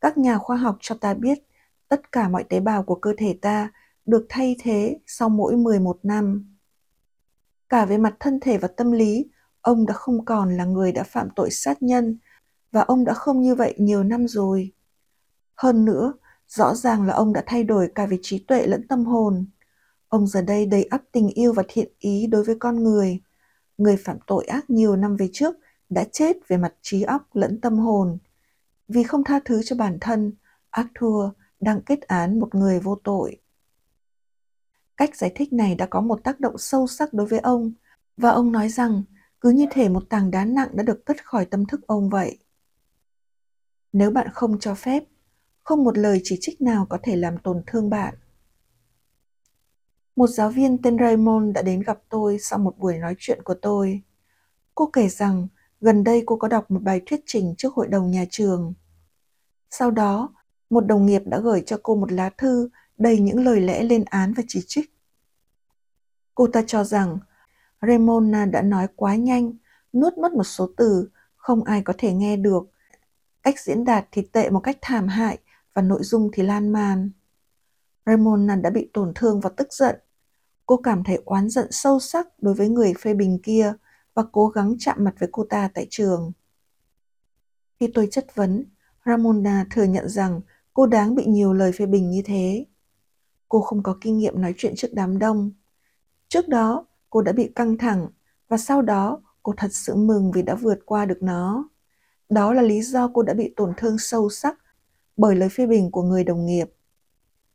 các 0.00 0.18
nhà 0.18 0.38
khoa 0.38 0.56
học 0.56 0.76
cho 0.80 0.94
ta 1.00 1.14
biết 1.14 1.38
tất 1.88 2.12
cả 2.12 2.28
mọi 2.28 2.44
tế 2.44 2.60
bào 2.60 2.82
của 2.82 2.94
cơ 2.94 3.12
thể 3.18 3.38
ta 3.42 3.70
được 4.06 4.26
thay 4.28 4.56
thế 4.62 4.98
sau 5.06 5.28
mỗi 5.28 5.56
11 5.56 5.98
năm. 6.02 6.56
Cả 7.68 7.86
về 7.86 7.98
mặt 7.98 8.14
thân 8.20 8.40
thể 8.40 8.58
và 8.58 8.68
tâm 8.68 8.92
lý, 8.92 9.26
ông 9.60 9.86
đã 9.86 9.94
không 9.94 10.24
còn 10.24 10.56
là 10.56 10.64
người 10.64 10.92
đã 10.92 11.02
phạm 11.02 11.28
tội 11.36 11.50
sát 11.50 11.82
nhân 11.82 12.18
và 12.74 12.80
ông 12.80 13.04
đã 13.04 13.14
không 13.14 13.40
như 13.40 13.54
vậy 13.54 13.74
nhiều 13.78 14.02
năm 14.04 14.28
rồi. 14.28 14.72
Hơn 15.56 15.84
nữa, 15.84 16.12
rõ 16.48 16.74
ràng 16.74 17.06
là 17.06 17.14
ông 17.14 17.32
đã 17.32 17.42
thay 17.46 17.64
đổi 17.64 17.88
cả 17.94 18.06
về 18.06 18.18
trí 18.22 18.38
tuệ 18.38 18.66
lẫn 18.66 18.88
tâm 18.88 19.04
hồn. 19.04 19.46
Ông 20.08 20.26
giờ 20.26 20.42
đây 20.42 20.66
đầy 20.66 20.82
ắp 20.82 21.02
tình 21.12 21.28
yêu 21.28 21.52
và 21.52 21.62
thiện 21.68 21.88
ý 21.98 22.26
đối 22.26 22.44
với 22.44 22.56
con 22.58 22.82
người. 22.82 23.20
Người 23.78 23.96
phạm 23.96 24.16
tội 24.26 24.44
ác 24.44 24.70
nhiều 24.70 24.96
năm 24.96 25.16
về 25.16 25.28
trước 25.32 25.54
đã 25.88 26.04
chết 26.12 26.36
về 26.48 26.56
mặt 26.56 26.74
trí 26.82 27.02
óc 27.02 27.36
lẫn 27.36 27.60
tâm 27.60 27.78
hồn. 27.78 28.18
Vì 28.88 29.02
không 29.02 29.24
tha 29.24 29.40
thứ 29.44 29.62
cho 29.62 29.76
bản 29.76 29.98
thân, 30.00 30.32
Arthur 30.70 31.30
đang 31.60 31.80
kết 31.82 32.00
án 32.00 32.40
một 32.40 32.54
người 32.54 32.80
vô 32.80 32.98
tội. 33.04 33.40
Cách 34.96 35.16
giải 35.16 35.32
thích 35.34 35.52
này 35.52 35.74
đã 35.74 35.86
có 35.86 36.00
một 36.00 36.24
tác 36.24 36.40
động 36.40 36.58
sâu 36.58 36.86
sắc 36.86 37.12
đối 37.12 37.26
với 37.26 37.38
ông 37.38 37.72
và 38.16 38.30
ông 38.30 38.52
nói 38.52 38.68
rằng 38.68 39.02
cứ 39.40 39.50
như 39.50 39.66
thể 39.70 39.88
một 39.88 40.02
tảng 40.08 40.30
đá 40.30 40.44
nặng 40.44 40.68
đã 40.72 40.82
được 40.82 41.06
cất 41.06 41.24
khỏi 41.24 41.44
tâm 41.44 41.66
thức 41.66 41.80
ông 41.86 42.10
vậy. 42.10 42.38
Nếu 43.94 44.10
bạn 44.10 44.28
không 44.34 44.58
cho 44.58 44.74
phép, 44.74 45.04
không 45.62 45.84
một 45.84 45.98
lời 45.98 46.20
chỉ 46.24 46.38
trích 46.40 46.60
nào 46.60 46.86
có 46.90 46.98
thể 47.02 47.16
làm 47.16 47.38
tổn 47.38 47.62
thương 47.66 47.90
bạn. 47.90 48.14
Một 50.16 50.26
giáo 50.26 50.50
viên 50.50 50.82
tên 50.82 50.98
Raymond 50.98 51.54
đã 51.54 51.62
đến 51.62 51.80
gặp 51.80 51.98
tôi 52.08 52.38
sau 52.38 52.58
một 52.58 52.78
buổi 52.78 52.98
nói 52.98 53.14
chuyện 53.18 53.42
của 53.44 53.54
tôi. 53.54 54.02
Cô 54.74 54.90
kể 54.92 55.08
rằng 55.08 55.48
Gần 55.84 56.04
đây 56.04 56.22
cô 56.26 56.36
có 56.36 56.48
đọc 56.48 56.70
một 56.70 56.82
bài 56.82 57.00
thuyết 57.06 57.20
trình 57.26 57.54
trước 57.58 57.74
hội 57.74 57.88
đồng 57.88 58.10
nhà 58.10 58.24
trường. 58.30 58.74
Sau 59.70 59.90
đó, 59.90 60.34
một 60.70 60.86
đồng 60.86 61.06
nghiệp 61.06 61.22
đã 61.26 61.40
gửi 61.40 61.62
cho 61.66 61.78
cô 61.82 61.94
một 61.94 62.12
lá 62.12 62.30
thư 62.38 62.68
đầy 62.98 63.18
những 63.18 63.44
lời 63.44 63.60
lẽ 63.60 63.82
lên 63.82 64.04
án 64.04 64.32
và 64.32 64.42
chỉ 64.48 64.60
trích. 64.66 64.94
Cô 66.34 66.46
ta 66.46 66.62
cho 66.66 66.84
rằng 66.84 67.18
Ramona 67.82 68.46
đã 68.46 68.62
nói 68.62 68.86
quá 68.96 69.16
nhanh, 69.16 69.52
nuốt 69.92 70.18
mất 70.18 70.32
một 70.32 70.44
số 70.44 70.70
từ, 70.76 71.08
không 71.36 71.64
ai 71.64 71.82
có 71.82 71.92
thể 71.98 72.12
nghe 72.12 72.36
được. 72.36 72.62
Cách 73.44 73.60
diễn 73.60 73.84
đạt 73.84 74.08
thì 74.12 74.22
tệ 74.22 74.50
một 74.50 74.60
cách 74.60 74.78
thảm 74.82 75.08
hại 75.08 75.38
và 75.74 75.82
nội 75.82 76.02
dung 76.02 76.30
thì 76.32 76.42
lan 76.42 76.72
man. 76.72 77.10
Ramona 78.06 78.56
đã 78.56 78.70
bị 78.70 78.90
tổn 78.92 79.12
thương 79.14 79.40
và 79.40 79.50
tức 79.56 79.72
giận. 79.72 79.96
Cô 80.66 80.76
cảm 80.76 81.04
thấy 81.04 81.22
oán 81.24 81.50
giận 81.50 81.66
sâu 81.70 82.00
sắc 82.00 82.28
đối 82.38 82.54
với 82.54 82.68
người 82.68 82.94
phê 82.94 83.14
bình 83.14 83.38
kia 83.42 83.72
và 84.14 84.22
cố 84.32 84.48
gắng 84.48 84.76
chạm 84.78 85.04
mặt 85.04 85.14
với 85.18 85.28
cô 85.32 85.46
ta 85.50 85.70
tại 85.74 85.86
trường. 85.90 86.32
Khi 87.80 87.90
tôi 87.94 88.08
chất 88.10 88.34
vấn, 88.34 88.64
Ramona 89.06 89.66
thừa 89.70 89.84
nhận 89.84 90.08
rằng 90.08 90.40
cô 90.74 90.86
đáng 90.86 91.14
bị 91.14 91.24
nhiều 91.24 91.52
lời 91.52 91.72
phê 91.72 91.86
bình 91.86 92.10
như 92.10 92.22
thế. 92.24 92.66
Cô 93.48 93.60
không 93.60 93.82
có 93.82 93.98
kinh 94.00 94.18
nghiệm 94.18 94.40
nói 94.40 94.54
chuyện 94.56 94.74
trước 94.76 94.88
đám 94.92 95.18
đông. 95.18 95.52
Trước 96.28 96.48
đó, 96.48 96.86
cô 97.10 97.22
đã 97.22 97.32
bị 97.32 97.52
căng 97.54 97.78
thẳng 97.78 98.08
và 98.48 98.56
sau 98.56 98.82
đó 98.82 99.22
cô 99.42 99.54
thật 99.56 99.70
sự 99.72 99.94
mừng 99.94 100.32
vì 100.32 100.42
đã 100.42 100.54
vượt 100.54 100.78
qua 100.86 101.06
được 101.06 101.22
nó. 101.22 101.68
Đó 102.28 102.52
là 102.52 102.62
lý 102.62 102.82
do 102.82 103.10
cô 103.14 103.22
đã 103.22 103.34
bị 103.34 103.52
tổn 103.56 103.72
thương 103.76 103.98
sâu 103.98 104.30
sắc 104.30 104.58
bởi 105.16 105.36
lời 105.36 105.48
phê 105.48 105.66
bình 105.66 105.90
của 105.90 106.02
người 106.02 106.24
đồng 106.24 106.46
nghiệp. 106.46 106.70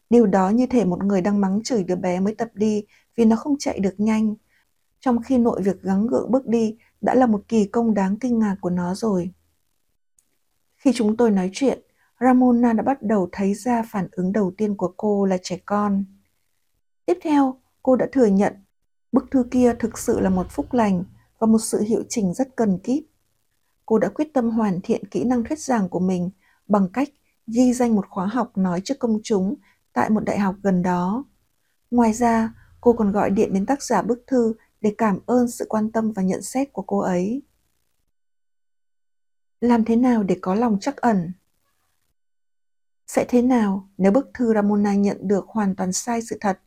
Điều 0.10 0.26
đó 0.26 0.50
như 0.50 0.68
thể 0.68 0.86
một 0.86 1.04
người 1.04 1.22
đang 1.22 1.42
mắng 1.42 1.64
chửi 1.64 1.84
đứa 1.84 1.96
bé 1.96 2.20
mới 2.20 2.36
tập 2.36 2.50
đi 2.54 2.86
vì 3.16 3.26
nó 3.26 3.36
không 3.36 3.56
chạy 3.60 3.80
được 3.80 3.94
nhanh, 3.98 4.36
trong 5.00 5.22
khi 5.24 5.38
nội 5.38 5.62
việc 5.62 5.82
gắng 5.82 6.08
gượng 6.08 6.32
bước 6.32 6.48
đi 6.48 6.78
đã 7.02 7.16
là 7.16 7.26
một 7.26 7.42
kỳ 7.48 7.66
công 7.66 7.94
đáng 7.94 8.18
kinh 8.20 8.40
ngạc 8.40 8.56
của 8.62 8.70
nó 8.70 8.96
rồi. 8.96 9.32
Khi 10.78 10.92
chúng 10.96 11.18
tôi 11.18 11.32
nói 11.32 11.50
chuyện, 11.54 11.80
Ramona 12.20 12.74
đã 12.74 12.84
bắt 12.84 13.04
đầu 13.04 13.30
thấy 13.32 13.54
ra 13.54 13.84
phản 13.92 14.08
ứng 14.12 14.32
đầu 14.32 14.52
tiên 14.58 14.76
của 14.76 14.94
cô 14.98 15.26
là 15.26 15.38
trẻ 15.44 15.58
con. 15.66 16.06
Tiếp 17.06 17.18
theo, 17.22 17.60
cô 17.84 17.96
đã 17.96 18.08
thừa 18.12 18.26
nhận 18.26 18.54
bức 19.12 19.32
thư 19.32 19.44
kia 19.52 19.74
thực 19.80 19.98
sự 19.98 20.20
là 20.20 20.30
một 20.30 20.48
phúc 20.50 20.74
lành 20.74 21.04
và 21.40 21.48
một 21.48 21.60
sự 21.60 21.82
hiệu 21.82 22.04
chỉnh 22.10 22.34
rất 22.34 22.56
cần 22.56 22.80
kíp. 22.84 23.04
Cô 23.90 24.00
đã 24.00 24.10
quyết 24.10 24.34
tâm 24.34 24.50
hoàn 24.50 24.80
thiện 24.84 25.08
kỹ 25.08 25.24
năng 25.24 25.44
thuyết 25.44 25.60
giảng 25.60 25.90
của 25.90 26.00
mình 26.00 26.30
bằng 26.68 26.90
cách 26.94 27.10
ghi 27.48 27.74
danh 27.74 27.96
một 27.96 28.06
khóa 28.10 28.26
học 28.26 28.58
nói 28.58 28.82
trước 28.84 29.00
công 29.00 29.20
chúng 29.24 29.56
tại 29.94 30.10
một 30.10 30.20
đại 30.20 30.40
học 30.40 30.56
gần 30.64 30.82
đó. 30.82 31.26
Ngoài 31.92 32.14
ra, 32.14 32.54
cô 32.82 32.94
còn 32.94 33.12
gọi 33.12 33.30
điện 33.30 33.54
đến 33.54 33.66
tác 33.66 33.84
giả 33.84 34.02
bức 34.02 34.24
thư 34.28 34.54
để 34.82 34.96
cảm 34.98 35.20
ơn 35.26 35.48
sự 35.48 35.66
quan 35.70 35.92
tâm 35.92 36.12
và 36.12 36.24
nhận 36.24 36.42
xét 36.42 36.74
của 36.74 36.82
cô 36.82 37.00
ấy. 37.00 37.42
Làm 39.62 39.86
thế 39.86 39.96
nào 39.96 40.24
để 40.24 40.38
có 40.42 40.56
lòng 40.56 40.78
chắc 40.82 40.98
ẩn? 40.98 41.34
Sẽ 43.08 43.26
thế 43.30 43.42
nào 43.42 43.90
nếu 43.98 44.12
bức 44.12 44.30
thư 44.34 44.54
Ramona 44.54 44.96
nhận 44.96 45.18
được 45.28 45.46
hoàn 45.48 45.76
toàn 45.76 45.94
sai 45.94 46.22
sự 46.22 46.38
thật? 46.42 46.60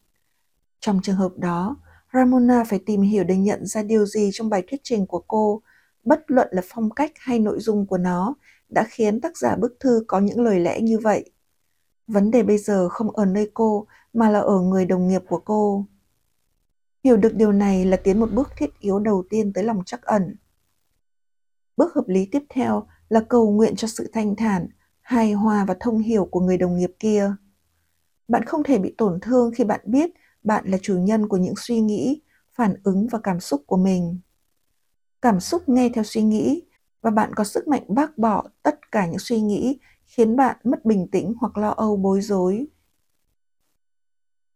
Trong 0.80 1.00
trường 1.02 1.16
hợp 1.16 1.32
đó, 1.36 1.76
Ramona 2.12 2.64
phải 2.64 2.78
tìm 2.86 3.02
hiểu 3.02 3.24
để 3.24 3.36
nhận 3.36 3.66
ra 3.66 3.82
điều 3.82 4.06
gì 4.06 4.30
trong 4.32 4.48
bài 4.48 4.62
thuyết 4.68 4.80
trình 4.84 5.06
của 5.06 5.24
cô, 5.28 5.62
bất 6.04 6.24
luận 6.26 6.48
là 6.50 6.62
phong 6.64 6.90
cách 6.90 7.12
hay 7.16 7.38
nội 7.38 7.60
dung 7.60 7.86
của 7.86 7.98
nó, 7.98 8.34
đã 8.68 8.86
khiến 8.88 9.20
tác 9.20 9.36
giả 9.36 9.56
bức 9.56 9.76
thư 9.80 10.04
có 10.06 10.20
những 10.20 10.40
lời 10.40 10.60
lẽ 10.60 10.80
như 10.80 10.98
vậy. 10.98 11.30
Vấn 12.06 12.30
đề 12.30 12.42
bây 12.42 12.58
giờ 12.58 12.88
không 12.88 13.10
ở 13.10 13.24
nơi 13.24 13.50
cô 13.54 13.86
mà 14.12 14.30
là 14.30 14.40
ở 14.40 14.60
người 14.60 14.86
đồng 14.86 15.08
nghiệp 15.08 15.22
của 15.28 15.38
cô. 15.38 15.86
Hiểu 17.04 17.16
được 17.16 17.34
điều 17.34 17.52
này 17.52 17.84
là 17.84 17.96
tiến 17.96 18.20
một 18.20 18.32
bước 18.32 18.48
thiết 18.56 18.70
yếu 18.80 18.98
đầu 18.98 19.24
tiên 19.30 19.52
tới 19.52 19.64
lòng 19.64 19.82
chắc 19.86 20.02
ẩn. 20.02 20.36
Bước 21.76 21.94
hợp 21.94 22.04
lý 22.08 22.28
tiếp 22.32 22.42
theo 22.48 22.86
là 23.08 23.20
cầu 23.28 23.52
nguyện 23.52 23.76
cho 23.76 23.88
sự 23.88 24.10
thanh 24.12 24.36
thản, 24.36 24.68
hài 25.00 25.32
hòa 25.32 25.64
và 25.64 25.76
thông 25.80 25.98
hiểu 25.98 26.24
của 26.24 26.40
người 26.40 26.58
đồng 26.58 26.76
nghiệp 26.76 26.92
kia. 26.98 27.34
Bạn 28.28 28.44
không 28.44 28.62
thể 28.62 28.78
bị 28.78 28.94
tổn 28.98 29.20
thương 29.20 29.50
khi 29.56 29.64
bạn 29.64 29.80
biết 29.84 30.10
bạn 30.42 30.64
là 30.66 30.78
chủ 30.82 30.98
nhân 30.98 31.28
của 31.28 31.36
những 31.36 31.54
suy 31.56 31.80
nghĩ, 31.80 32.22
phản 32.54 32.74
ứng 32.84 33.08
và 33.10 33.18
cảm 33.22 33.40
xúc 33.40 33.62
của 33.66 33.76
mình. 33.76 34.20
Cảm 35.22 35.40
xúc 35.40 35.68
nghe 35.68 35.88
theo 35.94 36.04
suy 36.04 36.22
nghĩ 36.22 36.62
và 37.02 37.10
bạn 37.10 37.34
có 37.34 37.44
sức 37.44 37.68
mạnh 37.68 37.84
bác 37.88 38.18
bỏ 38.18 38.44
tất 38.62 38.92
cả 38.92 39.06
những 39.06 39.18
suy 39.18 39.40
nghĩ 39.40 39.78
khiến 40.04 40.36
bạn 40.36 40.56
mất 40.64 40.84
bình 40.84 41.08
tĩnh 41.12 41.34
hoặc 41.40 41.56
lo 41.56 41.68
âu 41.68 41.96
bối 41.96 42.20
rối. 42.20 42.66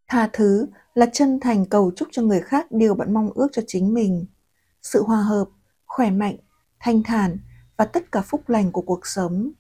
Tha 0.09 0.31
thứ 0.33 0.67
là 0.95 1.07
chân 1.13 1.41
thành 1.41 1.67
cầu 1.67 1.93
chúc 1.97 2.09
cho 2.13 2.23
người 2.23 2.41
khác 2.41 2.67
điều 2.71 2.95
bạn 2.95 3.15
mong 3.15 3.31
ước 3.35 3.49
cho 3.53 3.63
chính 3.67 3.95
mình. 3.95 4.27
Sự 4.83 5.03
hòa 5.03 5.23
hợp, 5.23 5.49
khỏe 5.87 6.11
mạnh, 6.11 6.37
thanh 6.81 7.03
thản 7.03 7.39
và 7.77 7.85
tất 7.85 8.13
cả 8.13 8.23
phúc 8.23 8.49
lành 8.49 8.73
của 8.73 8.83
cuộc 8.83 9.07
sống. 9.07 9.53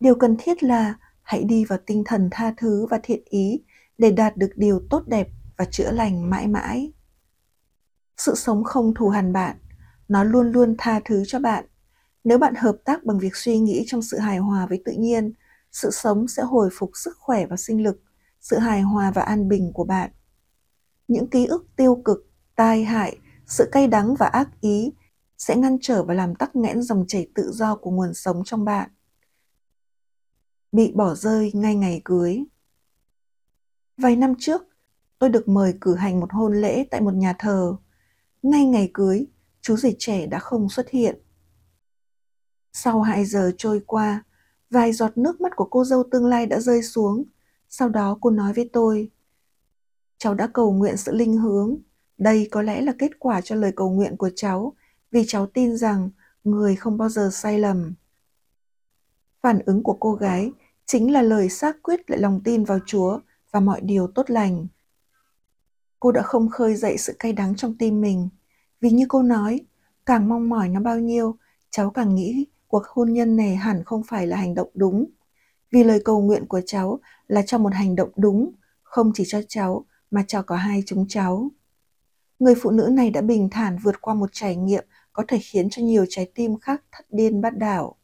Điều 0.00 0.14
cần 0.14 0.36
thiết 0.38 0.62
là 0.62 0.94
hãy 1.22 1.44
đi 1.44 1.64
vào 1.64 1.78
tinh 1.86 2.02
thần 2.06 2.28
tha 2.30 2.54
thứ 2.56 2.86
và 2.86 3.00
thiện 3.02 3.22
ý 3.24 3.62
để 3.98 4.10
đạt 4.10 4.36
được 4.36 4.50
điều 4.56 4.80
tốt 4.90 5.02
đẹp 5.06 5.28
và 5.56 5.64
chữa 5.64 5.90
lành 5.90 6.30
mãi 6.30 6.46
mãi. 6.46 6.92
Sự 8.16 8.34
sống 8.34 8.64
không 8.64 8.94
thù 8.94 9.08
hằn 9.08 9.32
bạn, 9.32 9.56
nó 10.08 10.24
luôn 10.24 10.52
luôn 10.52 10.74
tha 10.78 11.00
thứ 11.04 11.24
cho 11.26 11.38
bạn. 11.38 11.64
Nếu 12.24 12.38
bạn 12.38 12.54
hợp 12.54 12.76
tác 12.84 13.04
bằng 13.04 13.18
việc 13.18 13.36
suy 13.36 13.58
nghĩ 13.58 13.84
trong 13.86 14.02
sự 14.02 14.18
hài 14.18 14.38
hòa 14.38 14.66
với 14.66 14.82
tự 14.84 14.92
nhiên, 14.92 15.32
sự 15.72 15.90
sống 15.90 16.28
sẽ 16.28 16.42
hồi 16.42 16.68
phục 16.72 16.90
sức 16.94 17.16
khỏe 17.18 17.46
và 17.46 17.56
sinh 17.56 17.82
lực, 17.82 18.02
sự 18.40 18.58
hài 18.58 18.82
hòa 18.82 19.10
và 19.10 19.22
an 19.22 19.48
bình 19.48 19.72
của 19.74 19.84
bạn. 19.84 20.10
Những 21.08 21.30
ký 21.30 21.46
ức 21.46 21.66
tiêu 21.76 22.02
cực, 22.04 22.30
tai 22.56 22.84
hại, 22.84 23.18
sự 23.46 23.68
cay 23.72 23.86
đắng 23.86 24.14
và 24.14 24.26
ác 24.26 24.60
ý 24.60 24.92
sẽ 25.38 25.56
ngăn 25.56 25.78
trở 25.80 26.02
và 26.02 26.14
làm 26.14 26.34
tắc 26.34 26.56
nghẽn 26.56 26.82
dòng 26.82 27.04
chảy 27.08 27.28
tự 27.34 27.50
do 27.52 27.76
của 27.76 27.90
nguồn 27.90 28.14
sống 28.14 28.42
trong 28.44 28.64
bạn. 28.64 28.90
Bị 30.72 30.92
bỏ 30.92 31.14
rơi 31.14 31.50
ngay 31.54 31.74
ngày 31.74 32.00
cưới 32.04 32.44
Vài 33.96 34.16
năm 34.16 34.34
trước, 34.38 34.62
tôi 35.18 35.30
được 35.30 35.48
mời 35.48 35.74
cử 35.80 35.94
hành 35.94 36.20
một 36.20 36.32
hôn 36.32 36.60
lễ 36.60 36.84
tại 36.90 37.00
một 37.00 37.14
nhà 37.14 37.34
thờ. 37.38 37.76
Ngay 38.42 38.64
ngày 38.64 38.90
cưới, 38.94 39.26
chú 39.60 39.76
rể 39.76 39.94
trẻ 39.98 40.26
đã 40.26 40.38
không 40.38 40.68
xuất 40.68 40.90
hiện. 40.90 41.18
Sau 42.72 43.02
2 43.02 43.24
giờ 43.24 43.52
trôi 43.58 43.82
qua, 43.86 44.24
vài 44.70 44.92
giọt 44.92 45.18
nước 45.18 45.40
mắt 45.40 45.52
của 45.56 45.68
cô 45.70 45.84
dâu 45.84 46.04
tương 46.10 46.26
lai 46.26 46.46
đã 46.46 46.60
rơi 46.60 46.82
xuống. 46.82 47.24
Sau 47.68 47.88
đó 47.88 48.18
cô 48.20 48.30
nói 48.30 48.52
với 48.52 48.70
tôi, 48.72 49.10
cháu 50.18 50.34
đã 50.34 50.46
cầu 50.46 50.72
nguyện 50.72 50.96
sự 50.96 51.12
linh 51.12 51.36
hướng. 51.36 51.76
Đây 52.18 52.48
có 52.50 52.62
lẽ 52.62 52.80
là 52.80 52.92
kết 52.98 53.10
quả 53.18 53.40
cho 53.40 53.54
lời 53.54 53.72
cầu 53.76 53.90
nguyện 53.90 54.16
của 54.16 54.30
cháu, 54.36 54.74
vì 55.10 55.24
cháu 55.26 55.46
tin 55.46 55.76
rằng 55.76 56.10
người 56.44 56.76
không 56.76 56.98
bao 56.98 57.08
giờ 57.08 57.30
sai 57.32 57.58
lầm. 57.58 57.94
Phản 59.42 59.58
ứng 59.66 59.82
của 59.82 59.96
cô 60.00 60.14
gái 60.14 60.52
chính 60.86 61.12
là 61.12 61.22
lời 61.22 61.48
xác 61.48 61.82
quyết 61.82 62.10
lại 62.10 62.20
lòng 62.20 62.40
tin 62.44 62.64
vào 62.64 62.78
Chúa 62.86 63.20
và 63.50 63.60
mọi 63.60 63.80
điều 63.80 64.06
tốt 64.06 64.30
lành. 64.30 64.66
Cô 66.00 66.12
đã 66.12 66.22
không 66.22 66.48
khơi 66.48 66.74
dậy 66.74 66.98
sự 66.98 67.16
cay 67.18 67.32
đắng 67.32 67.56
trong 67.56 67.74
tim 67.78 68.00
mình, 68.00 68.28
vì 68.80 68.90
như 68.90 69.06
cô 69.08 69.22
nói, 69.22 69.60
càng 70.06 70.28
mong 70.28 70.48
mỏi 70.48 70.68
nó 70.68 70.80
bao 70.80 70.98
nhiêu, 70.98 71.36
cháu 71.70 71.90
càng 71.90 72.14
nghĩ 72.14 72.46
cuộc 72.66 72.86
hôn 72.86 73.12
nhân 73.12 73.36
này 73.36 73.56
hẳn 73.56 73.84
không 73.84 74.02
phải 74.08 74.26
là 74.26 74.36
hành 74.36 74.54
động 74.54 74.70
đúng. 74.74 75.06
Vì 75.70 75.84
lời 75.84 76.02
cầu 76.04 76.22
nguyện 76.22 76.46
của 76.46 76.60
cháu 76.66 77.00
là 77.26 77.42
cho 77.42 77.58
một 77.58 77.74
hành 77.74 77.96
động 77.96 78.10
đúng, 78.16 78.52
không 78.82 79.12
chỉ 79.14 79.24
cho 79.26 79.40
cháu 79.48 79.84
mà 80.10 80.24
cho 80.28 80.42
cả 80.42 80.56
hai 80.56 80.82
chúng 80.86 81.08
cháu. 81.08 81.50
Người 82.38 82.54
phụ 82.54 82.70
nữ 82.70 82.88
này 82.92 83.10
đã 83.10 83.20
bình 83.20 83.48
thản 83.50 83.78
vượt 83.82 84.00
qua 84.00 84.14
một 84.14 84.30
trải 84.32 84.56
nghiệm 84.56 84.84
có 85.12 85.24
thể 85.28 85.38
khiến 85.38 85.70
cho 85.70 85.82
nhiều 85.82 86.04
trái 86.08 86.30
tim 86.34 86.58
khác 86.58 86.82
thất 86.92 87.06
điên 87.10 87.40
bắt 87.40 87.58
đảo. 87.58 87.96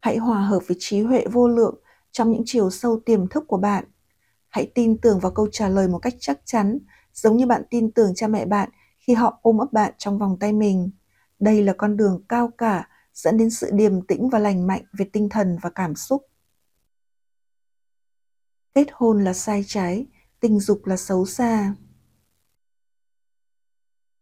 Hãy 0.00 0.16
hòa 0.16 0.40
hợp 0.40 0.60
với 0.66 0.76
trí 0.80 1.00
huệ 1.00 1.24
vô 1.32 1.48
lượng 1.48 1.74
trong 2.12 2.32
những 2.32 2.42
chiều 2.46 2.70
sâu 2.70 3.00
tiềm 3.06 3.28
thức 3.28 3.44
của 3.46 3.56
bạn. 3.56 3.84
Hãy 4.48 4.70
tin 4.74 4.98
tưởng 4.98 5.20
vào 5.20 5.32
câu 5.32 5.48
trả 5.52 5.68
lời 5.68 5.88
một 5.88 5.98
cách 5.98 6.14
chắc 6.18 6.40
chắn, 6.44 6.78
giống 7.12 7.36
như 7.36 7.46
bạn 7.46 7.62
tin 7.70 7.90
tưởng 7.90 8.12
cha 8.14 8.28
mẹ 8.28 8.46
bạn 8.46 8.68
khi 9.06 9.14
họ 9.14 9.38
ôm 9.42 9.58
ấp 9.58 9.72
bạn 9.72 9.92
trong 9.98 10.18
vòng 10.18 10.36
tay 10.40 10.52
mình. 10.52 10.90
Đây 11.38 11.64
là 11.64 11.74
con 11.78 11.96
đường 11.96 12.24
cao 12.28 12.50
cả 12.58 12.88
dẫn 13.12 13.36
đến 13.36 13.50
sự 13.50 13.70
điềm 13.72 14.02
tĩnh 14.06 14.28
và 14.28 14.38
lành 14.38 14.66
mạnh 14.66 14.82
về 14.92 15.08
tinh 15.12 15.28
thần 15.28 15.58
và 15.62 15.70
cảm 15.70 15.94
xúc. 15.94 16.26
Kết 18.74 18.86
hôn 18.92 19.24
là 19.24 19.32
sai 19.32 19.64
trái, 19.66 20.06
tình 20.40 20.60
dục 20.60 20.86
là 20.86 20.96
xấu 20.96 21.26
xa. 21.26 21.74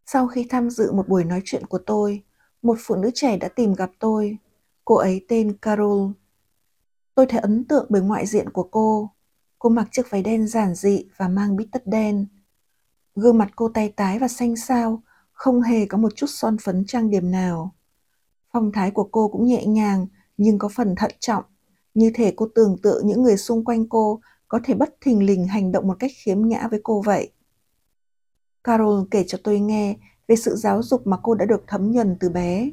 Sau 0.06 0.28
khi 0.28 0.46
tham 0.50 0.70
dự 0.70 0.92
một 0.92 1.08
buổi 1.08 1.24
nói 1.24 1.42
chuyện 1.44 1.66
của 1.66 1.78
tôi, 1.78 2.22
một 2.62 2.78
phụ 2.80 2.96
nữ 2.96 3.10
trẻ 3.14 3.36
đã 3.36 3.48
tìm 3.48 3.74
gặp 3.74 3.90
tôi. 3.98 4.38
Cô 4.84 4.94
ấy 4.94 5.24
tên 5.28 5.56
Carol. 5.62 6.10
Tôi 7.14 7.26
thấy 7.26 7.40
ấn 7.40 7.64
tượng 7.64 7.86
bởi 7.88 8.02
ngoại 8.02 8.26
diện 8.26 8.50
của 8.50 8.68
cô. 8.70 9.10
Cô 9.58 9.68
mặc 9.68 9.88
chiếc 9.92 10.10
váy 10.10 10.22
đen 10.22 10.46
giản 10.46 10.74
dị 10.74 11.04
và 11.16 11.28
mang 11.28 11.56
bít 11.56 11.68
tất 11.72 11.86
đen. 11.86 12.26
Gương 13.14 13.38
mặt 13.38 13.50
cô 13.56 13.68
tay 13.68 13.92
tái 13.96 14.18
và 14.18 14.28
xanh 14.28 14.56
xao, 14.56 15.02
không 15.32 15.62
hề 15.62 15.86
có 15.86 15.98
một 15.98 16.16
chút 16.16 16.26
son 16.28 16.56
phấn 16.58 16.84
trang 16.86 17.10
điểm 17.10 17.30
nào. 17.30 17.74
Phong 18.52 18.72
thái 18.72 18.90
của 18.90 19.08
cô 19.12 19.28
cũng 19.28 19.46
nhẹ 19.46 19.66
nhàng 19.66 20.06
nhưng 20.36 20.58
có 20.58 20.68
phần 20.68 20.94
thận 20.96 21.10
trọng, 21.20 21.44
như 21.94 22.10
thể 22.14 22.32
cô 22.36 22.48
tưởng 22.54 22.76
tượng 22.82 23.06
những 23.06 23.22
người 23.22 23.36
xung 23.36 23.64
quanh 23.64 23.88
cô 23.88 24.20
có 24.48 24.60
thể 24.64 24.74
bất 24.74 24.94
thình 25.00 25.26
lình 25.26 25.46
hành 25.46 25.72
động 25.72 25.88
một 25.88 25.96
cách 25.98 26.10
khiếm 26.14 26.48
nhã 26.48 26.68
với 26.68 26.80
cô 26.82 27.02
vậy. 27.02 27.32
Carol 28.64 29.04
kể 29.10 29.24
cho 29.26 29.38
tôi 29.44 29.60
nghe 29.60 29.96
về 30.28 30.36
sự 30.36 30.56
giáo 30.56 30.82
dục 30.82 31.06
mà 31.06 31.16
cô 31.22 31.34
đã 31.34 31.44
được 31.44 31.64
thấm 31.66 31.90
nhuần 31.90 32.16
từ 32.20 32.28
bé. 32.28 32.70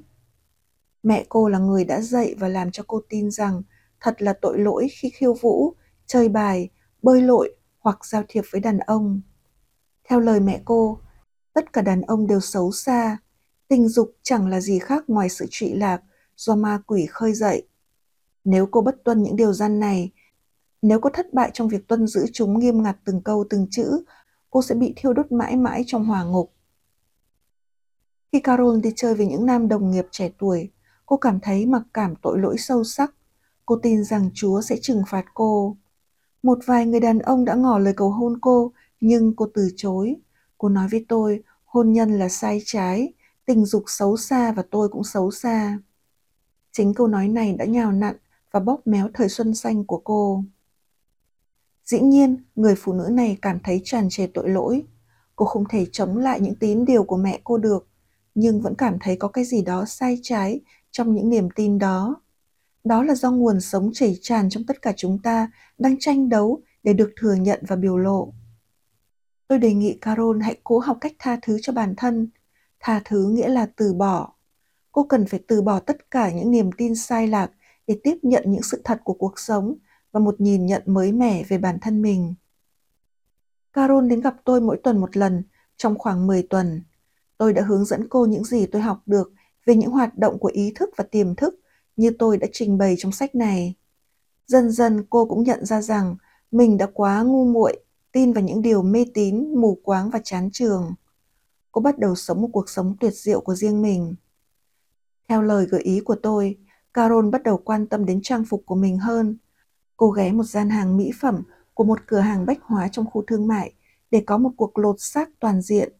Mẹ 1.03 1.25
cô 1.29 1.49
là 1.49 1.59
người 1.59 1.85
đã 1.85 2.01
dạy 2.01 2.35
và 2.39 2.47
làm 2.47 2.71
cho 2.71 2.83
cô 2.87 3.01
tin 3.09 3.31
rằng 3.31 3.61
thật 3.99 4.21
là 4.21 4.33
tội 4.33 4.59
lỗi 4.59 4.87
khi 4.91 5.09
khiêu 5.09 5.33
vũ, 5.33 5.75
chơi 6.05 6.29
bài, 6.29 6.69
bơi 7.01 7.21
lội 7.21 7.55
hoặc 7.79 8.05
giao 8.05 8.23
thiệp 8.27 8.43
với 8.51 8.61
đàn 8.61 8.77
ông. 8.77 9.21
Theo 10.09 10.19
lời 10.19 10.39
mẹ 10.39 10.61
cô, 10.65 10.99
tất 11.53 11.73
cả 11.73 11.81
đàn 11.81 12.01
ông 12.01 12.27
đều 12.27 12.39
xấu 12.39 12.71
xa, 12.71 13.17
tình 13.67 13.87
dục 13.87 14.15
chẳng 14.23 14.47
là 14.47 14.61
gì 14.61 14.79
khác 14.79 15.03
ngoài 15.07 15.29
sự 15.29 15.45
trụy 15.49 15.73
lạc 15.73 16.01
do 16.35 16.55
ma 16.55 16.81
quỷ 16.87 17.05
khơi 17.09 17.33
dậy. 17.33 17.67
Nếu 18.43 18.67
cô 18.71 18.81
bất 18.81 19.03
tuân 19.03 19.23
những 19.23 19.35
điều 19.35 19.53
gian 19.53 19.79
này, 19.79 20.11
nếu 20.81 20.99
cô 20.99 21.09
thất 21.09 21.33
bại 21.33 21.51
trong 21.53 21.67
việc 21.67 21.87
tuân 21.87 22.07
giữ 22.07 22.25
chúng 22.33 22.59
nghiêm 22.59 22.83
ngặt 22.83 22.97
từng 23.05 23.21
câu 23.21 23.45
từng 23.49 23.67
chữ, 23.71 24.03
cô 24.49 24.61
sẽ 24.61 24.75
bị 24.75 24.93
thiêu 24.95 25.13
đốt 25.13 25.31
mãi 25.31 25.55
mãi 25.55 25.83
trong 25.87 26.05
hỏa 26.05 26.23
ngục. 26.23 26.53
Khi 28.31 28.39
Carol 28.39 28.79
đi 28.79 28.93
chơi 28.95 29.15
với 29.15 29.25
những 29.25 29.45
nam 29.45 29.67
đồng 29.67 29.91
nghiệp 29.91 30.05
trẻ 30.11 30.29
tuổi, 30.37 30.71
cô 31.05 31.17
cảm 31.17 31.39
thấy 31.39 31.65
mặc 31.65 31.83
cảm 31.93 32.15
tội 32.15 32.39
lỗi 32.39 32.55
sâu 32.57 32.83
sắc. 32.83 33.13
Cô 33.65 33.79
tin 33.83 34.03
rằng 34.03 34.29
Chúa 34.33 34.61
sẽ 34.61 34.75
trừng 34.81 35.03
phạt 35.07 35.25
cô. 35.33 35.77
Một 36.43 36.59
vài 36.65 36.85
người 36.85 36.99
đàn 36.99 37.19
ông 37.19 37.45
đã 37.45 37.55
ngỏ 37.55 37.79
lời 37.79 37.93
cầu 37.97 38.09
hôn 38.09 38.39
cô, 38.41 38.71
nhưng 38.99 39.35
cô 39.35 39.47
từ 39.53 39.69
chối. 39.75 40.15
Cô 40.57 40.69
nói 40.69 40.87
với 40.91 41.05
tôi, 41.07 41.43
hôn 41.65 41.93
nhân 41.93 42.19
là 42.19 42.29
sai 42.29 42.61
trái, 42.65 43.13
tình 43.45 43.65
dục 43.65 43.83
xấu 43.87 44.17
xa 44.17 44.51
và 44.51 44.63
tôi 44.71 44.89
cũng 44.89 45.03
xấu 45.03 45.31
xa. 45.31 45.79
Chính 46.71 46.93
câu 46.93 47.07
nói 47.07 47.27
này 47.27 47.53
đã 47.53 47.65
nhào 47.65 47.91
nặn 47.91 48.15
và 48.51 48.59
bóp 48.59 48.87
méo 48.87 49.09
thời 49.13 49.29
xuân 49.29 49.55
xanh 49.55 49.83
của 49.83 50.01
cô. 50.03 50.43
Dĩ 51.85 51.99
nhiên, 51.99 52.37
người 52.55 52.75
phụ 52.77 52.93
nữ 52.93 53.09
này 53.11 53.37
cảm 53.41 53.59
thấy 53.63 53.81
tràn 53.83 54.09
trề 54.09 54.27
tội 54.27 54.49
lỗi. 54.49 54.83
Cô 55.35 55.45
không 55.45 55.63
thể 55.69 55.85
chống 55.91 56.17
lại 56.17 56.41
những 56.41 56.55
tín 56.55 56.85
điều 56.85 57.03
của 57.03 57.17
mẹ 57.17 57.39
cô 57.43 57.57
được, 57.57 57.87
nhưng 58.35 58.61
vẫn 58.61 58.75
cảm 58.75 58.97
thấy 59.01 59.15
có 59.15 59.27
cái 59.27 59.45
gì 59.45 59.61
đó 59.61 59.85
sai 59.85 60.19
trái 60.23 60.61
trong 60.91 61.15
những 61.15 61.29
niềm 61.29 61.49
tin 61.55 61.79
đó. 61.79 62.21
Đó 62.83 63.03
là 63.03 63.15
do 63.15 63.31
nguồn 63.31 63.61
sống 63.61 63.91
chảy 63.93 64.17
tràn 64.21 64.49
trong 64.49 64.63
tất 64.63 64.81
cả 64.81 64.93
chúng 64.97 65.19
ta 65.21 65.51
đang 65.77 65.99
tranh 65.99 66.29
đấu 66.29 66.61
để 66.83 66.93
được 66.93 67.09
thừa 67.21 67.33
nhận 67.33 67.63
và 67.67 67.75
biểu 67.75 67.97
lộ. 67.97 68.33
Tôi 69.49 69.59
đề 69.59 69.73
nghị 69.73 69.97
Carol 70.01 70.41
hãy 70.41 70.57
cố 70.63 70.79
học 70.79 70.97
cách 71.01 71.13
tha 71.19 71.39
thứ 71.41 71.57
cho 71.61 71.73
bản 71.73 71.93
thân. 71.97 72.27
Tha 72.79 73.01
thứ 73.05 73.29
nghĩa 73.29 73.47
là 73.47 73.67
từ 73.75 73.93
bỏ. 73.93 74.33
Cô 74.91 75.03
cần 75.03 75.25
phải 75.25 75.39
từ 75.47 75.61
bỏ 75.61 75.79
tất 75.79 76.11
cả 76.11 76.31
những 76.31 76.51
niềm 76.51 76.71
tin 76.71 76.95
sai 76.95 77.27
lạc 77.27 77.51
để 77.87 77.99
tiếp 78.03 78.17
nhận 78.21 78.43
những 78.47 78.63
sự 78.63 78.81
thật 78.83 79.01
của 79.03 79.13
cuộc 79.13 79.39
sống 79.39 79.75
và 80.11 80.19
một 80.19 80.41
nhìn 80.41 80.65
nhận 80.65 80.83
mới 80.85 81.11
mẻ 81.11 81.43
về 81.43 81.57
bản 81.57 81.77
thân 81.81 82.01
mình. 82.01 82.35
Carol 83.73 84.07
đến 84.07 84.21
gặp 84.21 84.35
tôi 84.43 84.61
mỗi 84.61 84.79
tuần 84.83 84.97
một 84.97 85.17
lần, 85.17 85.43
trong 85.77 85.97
khoảng 85.97 86.27
10 86.27 86.43
tuần. 86.49 86.83
Tôi 87.37 87.53
đã 87.53 87.61
hướng 87.61 87.85
dẫn 87.85 88.07
cô 88.09 88.25
những 88.25 88.43
gì 88.43 88.65
tôi 88.65 88.81
học 88.81 89.01
được 89.05 89.31
về 89.65 89.75
những 89.75 89.91
hoạt 89.91 90.17
động 90.17 90.39
của 90.39 90.51
ý 90.53 90.71
thức 90.75 90.89
và 90.97 91.03
tiềm 91.03 91.35
thức 91.35 91.59
như 91.95 92.11
tôi 92.19 92.37
đã 92.37 92.47
trình 92.53 92.77
bày 92.77 92.95
trong 92.97 93.11
sách 93.11 93.35
này. 93.35 93.75
Dần 94.47 94.71
dần 94.71 95.03
cô 95.09 95.25
cũng 95.25 95.43
nhận 95.43 95.65
ra 95.65 95.81
rằng 95.81 96.15
mình 96.51 96.77
đã 96.77 96.87
quá 96.93 97.21
ngu 97.21 97.45
muội, 97.45 97.83
tin 98.11 98.33
vào 98.33 98.43
những 98.43 98.61
điều 98.61 98.81
mê 98.81 99.05
tín, 99.13 99.55
mù 99.55 99.79
quáng 99.83 100.09
và 100.09 100.19
chán 100.23 100.49
trường. 100.53 100.93
Cô 101.71 101.81
bắt 101.81 101.99
đầu 101.99 102.15
sống 102.15 102.41
một 102.41 102.49
cuộc 102.53 102.69
sống 102.69 102.95
tuyệt 102.99 103.13
diệu 103.13 103.41
của 103.41 103.55
riêng 103.55 103.81
mình. 103.81 104.15
Theo 105.27 105.41
lời 105.41 105.65
gợi 105.65 105.81
ý 105.81 105.99
của 105.99 106.15
tôi, 106.15 106.57
Carol 106.93 107.29
bắt 107.29 107.43
đầu 107.43 107.57
quan 107.57 107.87
tâm 107.87 108.05
đến 108.05 108.19
trang 108.23 108.45
phục 108.45 108.63
của 108.65 108.75
mình 108.75 108.97
hơn. 108.97 109.37
Cô 109.97 110.09
ghé 110.09 110.31
một 110.31 110.43
gian 110.43 110.69
hàng 110.69 110.97
mỹ 110.97 111.11
phẩm 111.21 111.43
của 111.73 111.83
một 111.83 111.99
cửa 112.07 112.19
hàng 112.19 112.45
bách 112.45 112.61
hóa 112.61 112.87
trong 112.87 113.05
khu 113.09 113.23
thương 113.27 113.47
mại 113.47 113.73
để 114.11 114.23
có 114.25 114.37
một 114.37 114.51
cuộc 114.57 114.77
lột 114.77 114.95
xác 114.99 115.29
toàn 115.39 115.61
diện. 115.61 115.93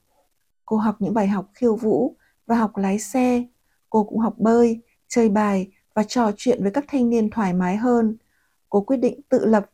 Cô 0.66 0.78
học 0.78 0.96
những 1.00 1.14
bài 1.14 1.28
học 1.28 1.50
khiêu 1.54 1.76
vũ 1.76 2.16
và 2.46 2.56
học 2.56 2.78
lái 2.78 3.00
xe. 3.00 3.46
Cô 3.90 4.04
cũng 4.04 4.20
học 4.20 4.34
bơi, 4.38 4.82
chơi 5.08 5.30
bài 5.30 5.72
và 5.94 6.04
trò 6.04 6.32
chuyện 6.38 6.64
với 6.64 6.72
các 6.72 6.86
thanh 6.88 7.10
niên 7.10 7.30
thoải 7.30 7.54
mái 7.54 7.78
hơn. 7.78 8.18
Cô 8.70 8.82
quyết 8.82 8.98
định 8.98 9.22
tự 9.30 9.46
lập 9.46 9.70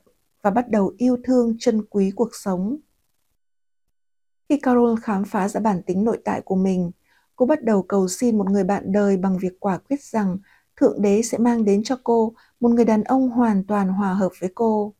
và 0.46 0.52
bắt 0.52 0.70
đầu 0.70 0.94
yêu 0.98 1.18
thương 1.24 1.56
trân 1.60 1.82
quý 1.90 2.12
cuộc 2.16 2.30
sống. 2.32 2.78
Khi 4.50 4.60
Carol 4.60 5.00
khám 5.02 5.26
phá 5.26 5.48
ra 5.48 5.60
bản 5.60 5.82
tính 5.84 6.04
nội 6.04 6.20
tại 6.26 6.42
của 6.42 6.56
mình, 6.56 6.92
cô 7.36 7.46
bắt 7.46 7.64
đầu 7.64 7.84
cầu 7.84 8.08
xin 8.08 8.38
một 8.38 8.50
người 8.50 8.64
bạn 8.64 8.92
đời 8.92 9.18
bằng 9.18 9.38
việc 9.38 9.60
quả 9.60 9.78
quyết 9.78 10.02
rằng 10.04 10.38
Thượng 10.76 11.02
Đế 11.02 11.22
sẽ 11.22 11.38
mang 11.38 11.66
đến 11.66 11.84
cho 11.84 12.00
cô 12.04 12.34
một 12.60 12.70
người 12.70 12.86
đàn 12.86 13.04
ông 13.04 13.30
hoàn 13.30 13.64
toàn 13.64 13.90
hòa 13.90 14.14
hợp 14.14 14.32
với 14.40 14.52
cô. 14.56 14.94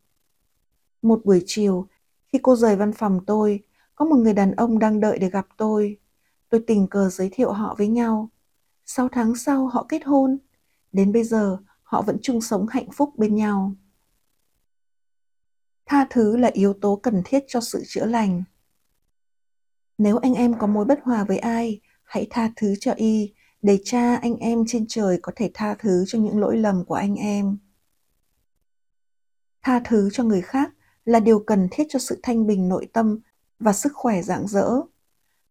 Một 1.02 1.24
buổi 1.24 1.42
chiều, 1.46 1.86
khi 2.32 2.38
cô 2.42 2.56
rời 2.56 2.76
văn 2.76 2.92
phòng 2.92 3.20
tôi, 3.26 3.60
có 3.94 4.04
một 4.04 4.16
người 4.16 4.34
đàn 4.34 4.52
ông 4.52 4.78
đang 4.78 5.00
đợi 5.00 5.18
để 5.18 5.30
gặp 5.30 5.46
tôi. 5.56 5.98
Tôi 6.48 6.64
tình 6.66 6.86
cờ 6.86 7.08
giới 7.08 7.30
thiệu 7.32 7.52
họ 7.52 7.74
với 7.78 7.88
nhau. 7.88 8.30
Sáu 8.86 9.08
tháng 9.08 9.34
sau 9.34 9.66
họ 9.66 9.86
kết 9.88 10.04
hôn. 10.04 10.38
Đến 10.92 11.12
bây 11.12 11.24
giờ, 11.24 11.58
họ 11.82 12.02
vẫn 12.02 12.16
chung 12.22 12.40
sống 12.40 12.66
hạnh 12.66 12.88
phúc 12.92 13.12
bên 13.16 13.34
nhau. 13.34 13.74
Tha 15.86 16.06
thứ 16.10 16.36
là 16.36 16.50
yếu 16.52 16.72
tố 16.72 17.00
cần 17.02 17.22
thiết 17.24 17.44
cho 17.48 17.60
sự 17.60 17.82
chữa 17.86 18.04
lành. 18.04 18.42
Nếu 19.98 20.18
anh 20.18 20.34
em 20.34 20.58
có 20.58 20.66
mối 20.66 20.84
bất 20.84 21.00
hòa 21.02 21.24
với 21.24 21.38
ai, 21.38 21.80
hãy 22.04 22.26
tha 22.30 22.50
thứ 22.56 22.74
cho 22.80 22.92
y 22.92 23.32
để 23.62 23.78
cha 23.84 24.16
anh 24.16 24.36
em 24.36 24.64
trên 24.66 24.84
trời 24.88 25.18
có 25.22 25.32
thể 25.36 25.50
tha 25.54 25.74
thứ 25.74 26.04
cho 26.06 26.18
những 26.18 26.40
lỗi 26.40 26.56
lầm 26.56 26.84
của 26.84 26.94
anh 26.94 27.14
em. 27.14 27.58
Tha 29.62 29.80
thứ 29.84 30.10
cho 30.12 30.24
người 30.24 30.42
khác 30.42 30.70
là 31.04 31.20
điều 31.20 31.38
cần 31.38 31.68
thiết 31.70 31.84
cho 31.88 31.98
sự 31.98 32.20
thanh 32.22 32.46
bình 32.46 32.68
nội 32.68 32.86
tâm 32.92 33.18
và 33.58 33.72
sức 33.72 33.92
khỏe 33.94 34.22
rạng 34.22 34.48
rỡ. 34.48 34.70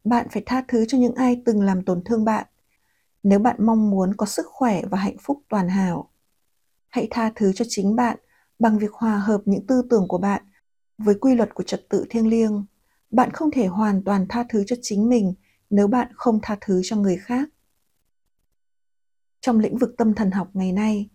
Bạn 0.04 0.28
phải 0.32 0.44
tha 0.46 0.64
thứ 0.68 0.86
cho 0.86 0.98
những 0.98 1.16
ai 1.16 1.42
từng 1.46 1.62
làm 1.62 1.86
tổn 1.86 2.04
thương 2.04 2.26
bạn. 2.26 2.48
Nếu 3.24 3.40
bạn 3.40 3.56
mong 3.66 3.90
muốn 3.90 4.14
có 4.18 4.26
sức 4.26 4.46
khỏe 4.46 4.82
và 4.86 4.98
hạnh 4.98 5.18
phúc 5.22 5.42
toàn 5.50 5.70
hảo, 5.70 6.12
hãy 6.90 7.08
tha 7.12 7.32
thứ 7.36 7.54
cho 7.54 7.66
chính 7.70 7.96
bạn 7.96 8.18
bằng 8.60 8.78
việc 8.78 8.92
hòa 8.92 9.18
hợp 9.18 9.42
những 9.46 9.68
tư 9.68 9.82
tưởng 9.90 10.08
của 10.08 10.18
bạn 10.18 10.44
với 10.98 11.16
quy 11.16 11.36
luật 11.36 11.54
của 11.54 11.64
trật 11.64 11.86
tự 11.90 12.06
thiêng 12.10 12.30
liêng. 12.30 12.66
Bạn 13.12 13.32
không 13.32 13.52
thể 13.52 13.66
hoàn 13.66 14.04
toàn 14.04 14.26
tha 14.30 14.46
thứ 14.50 14.64
cho 14.68 14.76
chính 14.82 15.10
mình 15.10 15.34
nếu 15.70 15.88
bạn 15.88 16.08
không 16.16 16.40
tha 16.42 16.58
thứ 16.62 16.82
cho 16.84 16.96
người 16.96 17.18
khác. 17.18 17.50
Trong 19.42 19.60
lĩnh 19.60 19.78
vực 19.78 19.96
tâm 19.98 20.14
thần 20.14 20.32
học 20.32 20.50
ngày 20.54 20.72
nay, 20.72 21.10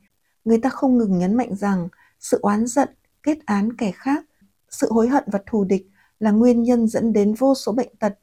người 0.44 0.58
ta 0.58 0.68
không 0.68 0.98
ngừng 0.98 1.18
nhấn 1.18 1.36
mạnh 1.36 1.56
rằng 1.56 1.88
sự 2.20 2.38
oán 2.42 2.66
giận, 2.66 2.88
kết 3.22 3.38
án 3.46 3.76
kẻ 3.76 3.92
khác, 3.94 4.24
sự 4.70 4.92
hối 4.92 5.08
hận 5.08 5.24
và 5.26 5.40
thù 5.46 5.64
địch 5.64 5.86
là 6.18 6.30
nguyên 6.30 6.62
nhân 6.62 6.88
dẫn 6.88 7.12
đến 7.12 7.34
vô 7.34 7.54
số 7.54 7.72
bệnh 7.72 7.96
tật, 7.96 8.18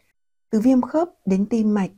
từ 0.50 0.60
viêm 0.60 0.82
khớp 0.82 1.10
đến 1.26 1.46
tim 1.50 1.74
mạch. 1.74 1.92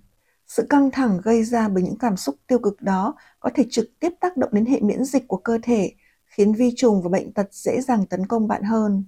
Sự 0.47 0.65
căng 0.69 0.91
thẳng 0.91 1.21
gây 1.23 1.43
ra 1.43 1.69
bởi 1.69 1.83
những 1.83 1.97
cảm 1.97 2.17
xúc 2.17 2.35
tiêu 2.47 2.59
cực 2.59 2.81
đó 2.81 3.15
có 3.39 3.49
thể 3.55 3.65
trực 3.71 3.85
tiếp 3.99 4.09
tác 4.19 4.37
động 4.37 4.49
đến 4.53 4.65
hệ 4.65 4.79
miễn 4.81 5.03
dịch 5.03 5.27
của 5.27 5.37
cơ 5.37 5.59
thể, 5.63 5.91
khiến 6.39 6.53
vi 6.53 6.73
trùng 6.75 7.01
và 7.01 7.09
bệnh 7.09 7.33
tật 7.33 7.53
dễ 7.53 7.81
dàng 7.81 8.05
tấn 8.05 8.25
công 8.25 8.47
bạn 8.47 8.63
hơn. 8.63 9.03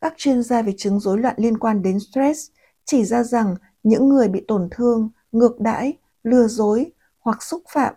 Các 0.00 0.14
chuyên 0.16 0.42
gia 0.42 0.62
về 0.62 0.74
chứng 0.76 1.00
rối 1.00 1.18
loạn 1.18 1.34
liên 1.38 1.58
quan 1.58 1.82
đến 1.82 2.00
stress 2.00 2.50
chỉ 2.84 3.04
ra 3.04 3.22
rằng 3.22 3.54
những 3.82 4.08
người 4.08 4.28
bị 4.28 4.44
tổn 4.48 4.68
thương, 4.70 5.10
ngược 5.32 5.60
đãi, 5.60 5.98
lừa 6.22 6.46
dối 6.46 6.92
hoặc 7.18 7.42
xúc 7.42 7.62
phạm 7.72 7.94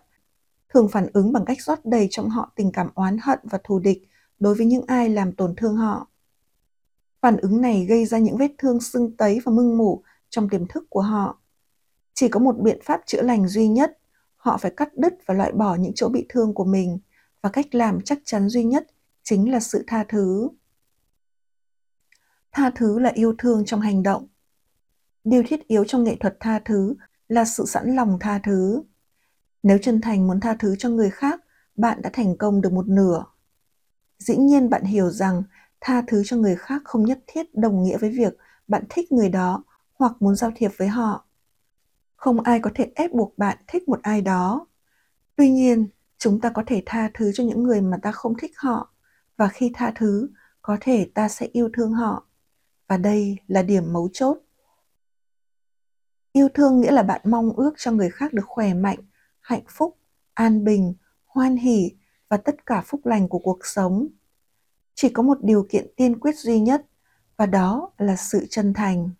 thường 0.68 0.88
phản 0.88 1.06
ứng 1.12 1.32
bằng 1.32 1.44
cách 1.44 1.62
rót 1.62 1.78
đầy 1.84 2.08
trong 2.10 2.30
họ 2.30 2.52
tình 2.56 2.72
cảm 2.72 2.88
oán 2.94 3.18
hận 3.22 3.38
và 3.42 3.58
thù 3.64 3.78
địch 3.78 4.08
đối 4.38 4.54
với 4.54 4.66
những 4.66 4.84
ai 4.86 5.08
làm 5.08 5.32
tổn 5.32 5.54
thương 5.56 5.76
họ. 5.76 6.08
Phản 7.22 7.36
ứng 7.36 7.60
này 7.60 7.84
gây 7.84 8.06
ra 8.06 8.18
những 8.18 8.36
vết 8.36 8.50
thương 8.58 8.80
sưng 8.80 9.16
tấy 9.16 9.40
và 9.44 9.52
mưng 9.52 9.78
mủ 9.78 10.02
trong 10.30 10.48
tiềm 10.48 10.66
thức 10.66 10.84
của 10.90 11.02
họ. 11.02 11.38
Chỉ 12.14 12.28
có 12.28 12.40
một 12.40 12.58
biện 12.58 12.78
pháp 12.84 13.00
chữa 13.06 13.22
lành 13.22 13.48
duy 13.48 13.68
nhất, 13.68 13.98
họ 14.36 14.56
phải 14.56 14.72
cắt 14.76 14.96
đứt 14.96 15.14
và 15.26 15.34
loại 15.34 15.52
bỏ 15.52 15.74
những 15.74 15.92
chỗ 15.94 16.08
bị 16.08 16.26
thương 16.28 16.54
của 16.54 16.64
mình 16.64 16.98
và 17.42 17.50
cách 17.50 17.74
làm 17.74 18.00
chắc 18.04 18.18
chắn 18.24 18.48
duy 18.48 18.64
nhất 18.64 18.86
chính 19.22 19.52
là 19.52 19.60
sự 19.60 19.84
tha 19.86 20.04
thứ. 20.08 20.48
Tha 22.52 22.70
thứ 22.74 22.98
là 22.98 23.10
yêu 23.14 23.34
thương 23.38 23.64
trong 23.64 23.80
hành 23.80 24.02
động. 24.02 24.26
Điều 25.24 25.42
thiết 25.46 25.66
yếu 25.66 25.84
trong 25.84 26.04
nghệ 26.04 26.16
thuật 26.20 26.36
tha 26.40 26.58
thứ 26.64 26.94
là 27.28 27.44
sự 27.44 27.64
sẵn 27.66 27.96
lòng 27.96 28.18
tha 28.20 28.40
thứ. 28.44 28.82
Nếu 29.62 29.78
chân 29.82 30.00
thành 30.00 30.26
muốn 30.26 30.40
tha 30.40 30.56
thứ 30.58 30.76
cho 30.78 30.88
người 30.88 31.10
khác, 31.10 31.40
bạn 31.76 32.02
đã 32.02 32.10
thành 32.12 32.36
công 32.36 32.60
được 32.60 32.72
một 32.72 32.88
nửa. 32.88 33.24
Dĩ 34.18 34.36
nhiên 34.36 34.70
bạn 34.70 34.84
hiểu 34.84 35.10
rằng 35.10 35.42
tha 35.80 36.02
thứ 36.06 36.22
cho 36.24 36.36
người 36.36 36.56
khác 36.56 36.82
không 36.84 37.04
nhất 37.04 37.20
thiết 37.26 37.54
đồng 37.54 37.82
nghĩa 37.82 37.98
với 37.98 38.10
việc 38.10 38.36
bạn 38.68 38.84
thích 38.88 39.12
người 39.12 39.28
đó 39.28 39.64
hoặc 39.94 40.12
muốn 40.20 40.36
giao 40.36 40.52
thiệp 40.56 40.70
với 40.76 40.88
họ. 40.88 41.24
Không 42.16 42.40
ai 42.40 42.60
có 42.60 42.70
thể 42.74 42.92
ép 42.94 43.12
buộc 43.12 43.38
bạn 43.38 43.58
thích 43.66 43.88
một 43.88 44.02
ai 44.02 44.20
đó. 44.20 44.66
Tuy 45.36 45.50
nhiên, 45.50 45.86
chúng 46.22 46.40
ta 46.40 46.50
có 46.50 46.62
thể 46.66 46.82
tha 46.86 47.10
thứ 47.14 47.32
cho 47.32 47.44
những 47.44 47.62
người 47.62 47.80
mà 47.80 47.96
ta 48.02 48.12
không 48.12 48.34
thích 48.38 48.52
họ 48.56 48.92
và 49.36 49.48
khi 49.48 49.70
tha 49.74 49.92
thứ, 49.96 50.28
có 50.62 50.76
thể 50.80 51.10
ta 51.14 51.28
sẽ 51.28 51.46
yêu 51.52 51.70
thương 51.76 51.92
họ. 51.92 52.26
Và 52.88 52.96
đây 52.96 53.36
là 53.46 53.62
điểm 53.62 53.92
mấu 53.92 54.08
chốt. 54.12 54.38
Yêu 56.32 56.48
thương 56.54 56.80
nghĩa 56.80 56.90
là 56.90 57.02
bạn 57.02 57.20
mong 57.24 57.52
ước 57.56 57.74
cho 57.76 57.92
người 57.92 58.10
khác 58.10 58.32
được 58.32 58.44
khỏe 58.46 58.74
mạnh, 58.74 58.98
hạnh 59.40 59.62
phúc, 59.68 59.96
an 60.34 60.64
bình, 60.64 60.94
hoan 61.26 61.56
hỉ 61.56 61.90
và 62.28 62.36
tất 62.36 62.66
cả 62.66 62.82
phúc 62.86 63.00
lành 63.04 63.28
của 63.28 63.38
cuộc 63.38 63.66
sống. 63.66 64.08
Chỉ 64.94 65.08
có 65.08 65.22
một 65.22 65.38
điều 65.42 65.66
kiện 65.70 65.86
tiên 65.96 66.20
quyết 66.20 66.36
duy 66.36 66.60
nhất 66.60 66.86
và 67.36 67.46
đó 67.46 67.92
là 67.98 68.16
sự 68.16 68.46
chân 68.50 68.74
thành. 68.74 69.10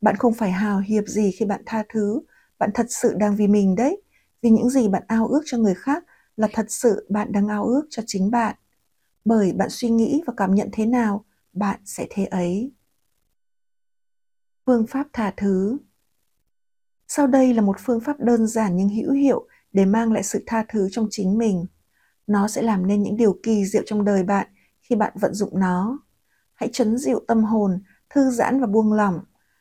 Bạn 0.00 0.16
không 0.16 0.34
phải 0.34 0.50
hào 0.50 0.78
hiệp 0.78 1.04
gì 1.06 1.30
khi 1.30 1.44
bạn 1.46 1.62
tha 1.66 1.84
thứ, 1.88 2.20
bạn 2.58 2.70
thật 2.74 2.86
sự 2.88 3.14
đang 3.16 3.36
vì 3.36 3.46
mình 3.46 3.74
đấy. 3.74 4.02
Vì 4.42 4.50
những 4.50 4.70
gì 4.70 4.88
bạn 4.88 5.02
ao 5.06 5.26
ước 5.26 5.42
cho 5.46 5.58
người 5.58 5.74
khác 5.74 6.04
là 6.36 6.48
thật 6.52 6.66
sự 6.68 7.06
bạn 7.08 7.32
đang 7.32 7.48
ao 7.48 7.64
ước 7.64 7.86
cho 7.90 8.02
chính 8.06 8.30
bạn. 8.30 8.56
Bởi 9.24 9.52
bạn 9.52 9.70
suy 9.70 9.90
nghĩ 9.90 10.22
và 10.26 10.32
cảm 10.36 10.54
nhận 10.54 10.68
thế 10.72 10.86
nào, 10.86 11.24
bạn 11.52 11.80
sẽ 11.84 12.06
thế 12.10 12.24
ấy. 12.24 12.72
Phương 14.66 14.86
pháp 14.86 15.06
tha 15.12 15.34
thứ 15.36 15.78
Sau 17.08 17.26
đây 17.26 17.54
là 17.54 17.62
một 17.62 17.76
phương 17.80 18.00
pháp 18.00 18.20
đơn 18.20 18.46
giản 18.46 18.76
nhưng 18.76 18.88
hữu 18.88 19.12
hiệu 19.12 19.46
để 19.72 19.84
mang 19.84 20.12
lại 20.12 20.22
sự 20.22 20.42
tha 20.46 20.64
thứ 20.68 20.88
trong 20.92 21.08
chính 21.10 21.38
mình. 21.38 21.66
Nó 22.26 22.48
sẽ 22.48 22.62
làm 22.62 22.86
nên 22.86 23.02
những 23.02 23.16
điều 23.16 23.38
kỳ 23.42 23.64
diệu 23.64 23.82
trong 23.86 24.04
đời 24.04 24.22
bạn 24.22 24.46
khi 24.82 24.96
bạn 24.96 25.12
vận 25.20 25.34
dụng 25.34 25.60
nó. 25.60 25.98
Hãy 26.54 26.68
chấn 26.72 26.98
dịu 26.98 27.20
tâm 27.28 27.44
hồn, 27.44 27.82
thư 28.10 28.30
giãn 28.30 28.60
và 28.60 28.66
buông 28.66 28.92
lỏng. 28.92 29.20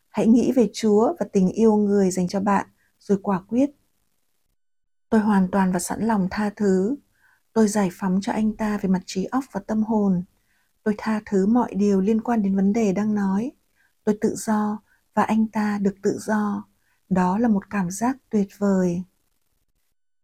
Hãy 0.09 0.27
nghĩ 0.27 0.51
về 0.51 0.69
Chúa 0.73 1.13
và 1.19 1.25
tình 1.33 1.49
yêu 1.49 1.75
người 1.75 2.11
dành 2.11 2.27
cho 2.27 2.39
bạn, 2.39 2.67
rồi 2.99 3.17
quả 3.23 3.41
quyết. 3.47 3.69
Tôi 5.13 5.21
hoàn 5.21 5.47
toàn 5.47 5.71
và 5.71 5.79
sẵn 5.79 6.01
lòng 6.01 6.27
tha 6.31 6.49
thứ. 6.55 6.95
Tôi 7.53 7.67
giải 7.67 7.89
phóng 7.93 8.19
cho 8.21 8.31
anh 8.31 8.55
ta 8.57 8.77
về 8.77 8.89
mặt 8.89 9.01
trí 9.05 9.25
óc 9.25 9.43
và 9.51 9.61
tâm 9.67 9.83
hồn. 9.83 10.23
Tôi 10.83 10.95
tha 10.97 11.21
thứ 11.25 11.45
mọi 11.45 11.73
điều 11.75 12.01
liên 12.01 12.21
quan 12.21 12.41
đến 12.41 12.55
vấn 12.55 12.73
đề 12.73 12.93
đang 12.93 13.15
nói. 13.15 13.51
Tôi 14.03 14.17
tự 14.21 14.35
do 14.35 14.81
và 15.13 15.23
anh 15.23 15.47
ta 15.47 15.77
được 15.81 15.95
tự 16.01 16.17
do. 16.19 16.67
Đó 17.09 17.37
là 17.37 17.47
một 17.47 17.69
cảm 17.69 17.91
giác 17.91 18.17
tuyệt 18.29 18.47
vời. 18.57 19.03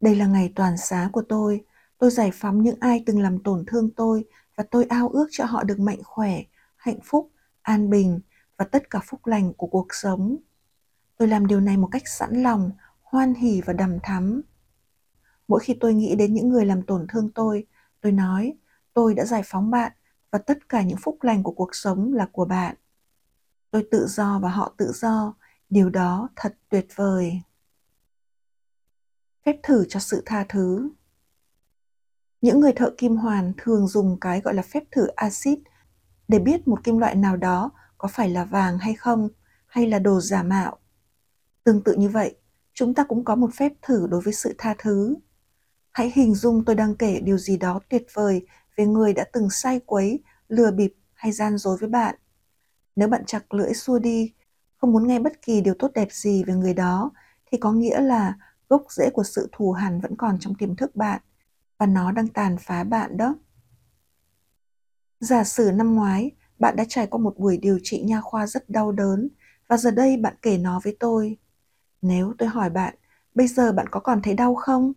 Đây 0.02 0.16
là 0.16 0.26
ngày 0.26 0.54
toàn 0.56 0.78
xá 0.78 1.10
của 1.12 1.24
tôi. 1.30 1.66
Tôi 1.98 2.12
giải 2.12 2.32
phóng 2.34 2.64
những 2.64 2.78
ai 2.80 3.04
từng 3.06 3.22
làm 3.22 3.44
tổn 3.44 3.64
thương 3.68 3.90
tôi 3.96 4.26
và 4.56 4.64
tôi 4.72 4.86
ao 4.86 5.10
ước 5.10 5.28
cho 5.32 5.46
họ 5.46 5.64
được 5.64 5.80
mạnh 5.80 6.00
khỏe, 6.04 6.42
hạnh 6.76 7.00
phúc, 7.04 7.32
an 7.62 7.90
bình 7.90 8.20
và 8.58 8.66
tất 8.66 8.90
cả 8.90 9.00
phúc 9.06 9.28
lành 9.28 9.54
của 9.54 9.68
cuộc 9.68 9.88
sống. 9.90 10.38
Tôi 11.18 11.28
làm 11.28 11.48
điều 11.48 11.60
này 11.60 11.78
một 11.78 11.90
cách 11.92 12.08
sẵn 12.08 12.44
lòng, 12.44 12.72
hoan 13.02 13.34
hỉ 13.34 13.62
và 13.62 13.74
đầm 13.74 13.98
thắm. 14.04 14.42
Mỗi 15.50 15.60
khi 15.60 15.78
tôi 15.80 15.94
nghĩ 15.94 16.16
đến 16.16 16.34
những 16.34 16.50
người 16.50 16.66
làm 16.66 16.82
tổn 16.82 17.06
thương 17.10 17.30
tôi, 17.36 17.66
tôi 18.02 18.12
nói, 18.12 18.54
tôi 18.94 19.14
đã 19.14 19.26
giải 19.26 19.42
phóng 19.46 19.72
bạn 19.72 19.92
và 20.32 20.40
tất 20.40 20.70
cả 20.70 20.84
những 20.84 20.98
phúc 21.02 21.18
lành 21.22 21.44
của 21.44 21.52
cuộc 21.52 21.76
sống 21.76 22.14
là 22.14 22.28
của 22.32 22.46
bạn. 22.46 22.76
Tôi 23.72 23.88
tự 23.92 24.08
do 24.08 24.40
và 24.40 24.50
họ 24.50 24.74
tự 24.78 24.92
do, 24.96 25.34
điều 25.70 25.90
đó 25.90 26.30
thật 26.36 26.58
tuyệt 26.70 26.88
vời. 26.96 27.42
Phép 29.46 29.56
thử 29.64 29.86
cho 29.90 30.00
sự 30.00 30.24
tha 30.26 30.46
thứ 30.50 30.90
những 32.42 32.60
người 32.60 32.74
thợ 32.74 32.92
kim 32.98 33.16
hoàn 33.18 33.54
thường 33.58 33.88
dùng 33.88 34.18
cái 34.22 34.42
gọi 34.42 34.54
là 34.54 34.62
phép 34.62 34.84
thử 34.92 35.08
axit 35.08 35.60
để 36.28 36.40
biết 36.40 36.68
một 36.68 36.84
kim 36.84 36.98
loại 36.98 37.16
nào 37.16 37.38
đó 37.38 37.72
có 37.98 38.08
phải 38.08 38.30
là 38.30 38.46
vàng 38.46 38.78
hay 38.78 38.94
không, 38.94 39.30
hay 39.68 39.88
là 39.88 40.00
đồ 40.00 40.22
giả 40.22 40.44
mạo. 40.44 40.78
Tương 41.64 41.84
tự 41.84 41.96
như 41.96 42.10
vậy, 42.10 42.36
chúng 42.74 42.94
ta 42.94 43.04
cũng 43.04 43.24
có 43.24 43.36
một 43.36 43.50
phép 43.54 43.72
thử 43.82 44.08
đối 44.10 44.22
với 44.22 44.34
sự 44.34 44.56
tha 44.58 44.76
thứ. 44.78 45.16
Hãy 46.00 46.12
hình 46.16 46.36
dung 46.36 46.66
tôi 46.66 46.76
đang 46.76 46.96
kể 46.96 47.20
điều 47.20 47.38
gì 47.38 47.58
đó 47.58 47.80
tuyệt 47.90 48.08
vời 48.14 48.46
về 48.78 48.86
người 48.86 49.14
đã 49.14 49.26
từng 49.34 49.50
sai 49.50 49.80
quấy, 49.86 50.20
lừa 50.48 50.72
bịp 50.72 50.94
hay 51.14 51.32
gian 51.32 51.58
dối 51.58 51.78
với 51.78 51.90
bạn. 51.90 52.16
Nếu 52.96 53.08
bạn 53.08 53.26
chặt 53.26 53.54
lưỡi 53.54 53.74
xua 53.74 54.00
đi, 54.00 54.34
không 54.78 54.92
muốn 54.92 55.08
nghe 55.08 55.20
bất 55.20 55.42
kỳ 55.42 55.62
điều 55.62 55.74
tốt 55.80 55.92
đẹp 55.94 56.08
gì 56.12 56.44
về 56.44 56.54
người 56.54 56.74
đó, 56.74 57.12
thì 57.52 57.58
có 57.58 57.72
nghĩa 57.72 58.02
là 58.02 58.34
gốc 58.70 58.86
rễ 58.90 59.10
của 59.14 59.24
sự 59.24 59.50
thù 59.52 59.72
hằn 59.72 60.02
vẫn 60.02 60.16
còn 60.16 60.40
trong 60.40 60.56
tiềm 60.56 60.76
thức 60.76 60.96
bạn 60.96 61.22
và 61.78 61.86
nó 61.86 62.12
đang 62.12 62.28
tàn 62.28 62.58
phá 62.60 62.84
bạn 62.84 63.18
đó. 63.18 63.36
Giả 65.20 65.44
sử 65.44 65.72
năm 65.72 65.96
ngoái, 65.96 66.32
bạn 66.60 66.76
đã 66.76 66.86
trải 66.90 67.08
qua 67.08 67.20
một 67.20 67.38
buổi 67.38 67.58
điều 67.58 67.80
trị 67.84 68.02
nha 68.02 68.22
khoa 68.22 68.48
rất 68.48 68.70
đau 68.70 68.92
đớn 68.92 69.30
và 69.68 69.78
giờ 69.78 69.92
đây 69.92 70.18
bạn 70.18 70.36
kể 70.42 70.58
nó 70.58 70.82
với 70.84 70.98
tôi. 71.00 71.38
Nếu 72.02 72.34
tôi 72.38 72.50
hỏi 72.50 72.70
bạn, 72.70 72.96
bây 73.36 73.48
giờ 73.48 73.72
bạn 73.72 73.88
có 73.92 74.00
còn 74.00 74.22
thấy 74.22 74.34
đau 74.34 74.56
không? 74.56 74.94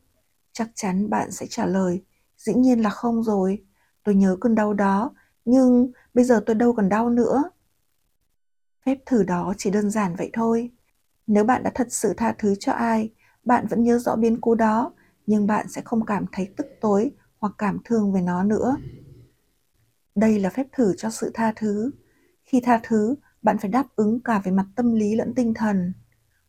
Chắc 0.53 0.71
chắn 0.75 1.11
bạn 1.11 1.31
sẽ 1.31 1.47
trả 1.47 1.67
lời, 1.67 2.05
dĩ 2.37 2.55
nhiên 2.55 2.83
là 2.83 2.91
không 2.91 3.23
rồi. 3.23 3.65
Tôi 4.05 4.15
nhớ 4.15 4.37
cơn 4.41 4.55
đau 4.55 4.75
đó, 4.75 5.15
nhưng 5.45 5.93
bây 6.15 6.25
giờ 6.25 6.43
tôi 6.47 6.57
đâu 6.57 6.73
còn 6.73 6.89
đau 6.89 7.11
nữa. 7.11 7.43
Phép 8.87 8.99
thử 9.07 9.23
đó 9.23 9.55
chỉ 9.59 9.71
đơn 9.71 9.91
giản 9.91 10.17
vậy 10.17 10.31
thôi. 10.33 10.71
Nếu 11.27 11.45
bạn 11.45 11.63
đã 11.63 11.71
thật 11.75 11.87
sự 11.91 12.15
tha 12.17 12.35
thứ 12.39 12.55
cho 12.61 12.73
ai, 12.73 13.11
bạn 13.45 13.67
vẫn 13.67 13.83
nhớ 13.83 13.99
rõ 13.99 14.17
biến 14.17 14.41
cố 14.41 14.55
đó 14.55 14.93
nhưng 15.27 15.47
bạn 15.47 15.69
sẽ 15.69 15.83
không 15.85 16.07
cảm 16.07 16.25
thấy 16.33 16.53
tức 16.57 16.67
tối 16.81 17.13
hoặc 17.39 17.53
cảm 17.59 17.79
thương 17.85 18.13
về 18.13 18.21
nó 18.21 18.43
nữa. 18.43 18.77
Đây 20.15 20.39
là 20.39 20.51
phép 20.51 20.67
thử 20.73 20.95
cho 20.97 21.11
sự 21.11 21.31
tha 21.35 21.53
thứ. 21.57 21.91
Khi 22.45 22.61
tha 22.61 22.81
thứ, 22.83 23.15
bạn 23.43 23.59
phải 23.59 23.71
đáp 23.71 23.87
ứng 23.97 24.21
cả 24.21 24.39
về 24.45 24.53
mặt 24.53 24.67
tâm 24.77 24.95
lý 24.95 25.17
lẫn 25.17 25.35
tinh 25.35 25.55
thần. 25.55 25.93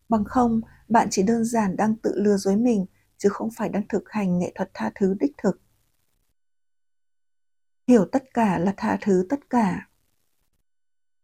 Bằng 0.09 0.23
không, 0.23 0.61
bạn 0.89 1.07
chỉ 1.11 1.23
đơn 1.23 1.45
giản 1.45 1.75
đang 1.75 1.95
tự 1.95 2.11
lừa 2.15 2.37
dối 2.37 2.55
mình 2.55 2.85
chứ 3.23 3.29
không 3.29 3.49
phải 3.51 3.69
đang 3.69 3.83
thực 3.89 4.09
hành 4.09 4.39
nghệ 4.39 4.51
thuật 4.55 4.69
tha 4.73 4.91
thứ 4.95 5.15
đích 5.19 5.31
thực. 5.37 5.59
Hiểu 7.87 8.05
tất 8.11 8.23
cả 8.33 8.57
là 8.57 8.73
tha 8.77 8.97
thứ 9.01 9.25
tất 9.29 9.49
cả. 9.49 9.87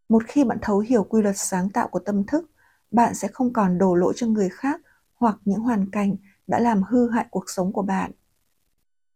Một 0.09 0.23
khi 0.27 0.43
bạn 0.43 0.57
thấu 0.61 0.79
hiểu 0.79 1.03
quy 1.03 1.21
luật 1.21 1.35
sáng 1.37 1.69
tạo 1.69 1.87
của 1.87 1.99
tâm 1.99 2.23
thức, 2.25 2.51
bạn 2.91 3.15
sẽ 3.15 3.27
không 3.27 3.53
còn 3.53 3.77
đổ 3.77 3.95
lỗi 3.95 4.13
cho 4.15 4.27
người 4.27 4.49
khác 4.49 4.81
hoặc 5.13 5.37
những 5.45 5.59
hoàn 5.59 5.91
cảnh 5.91 6.15
đã 6.47 6.59
làm 6.59 6.83
hư 6.83 7.09
hại 7.09 7.25
cuộc 7.31 7.49
sống 7.49 7.73
của 7.73 7.83
bạn. 7.83 8.11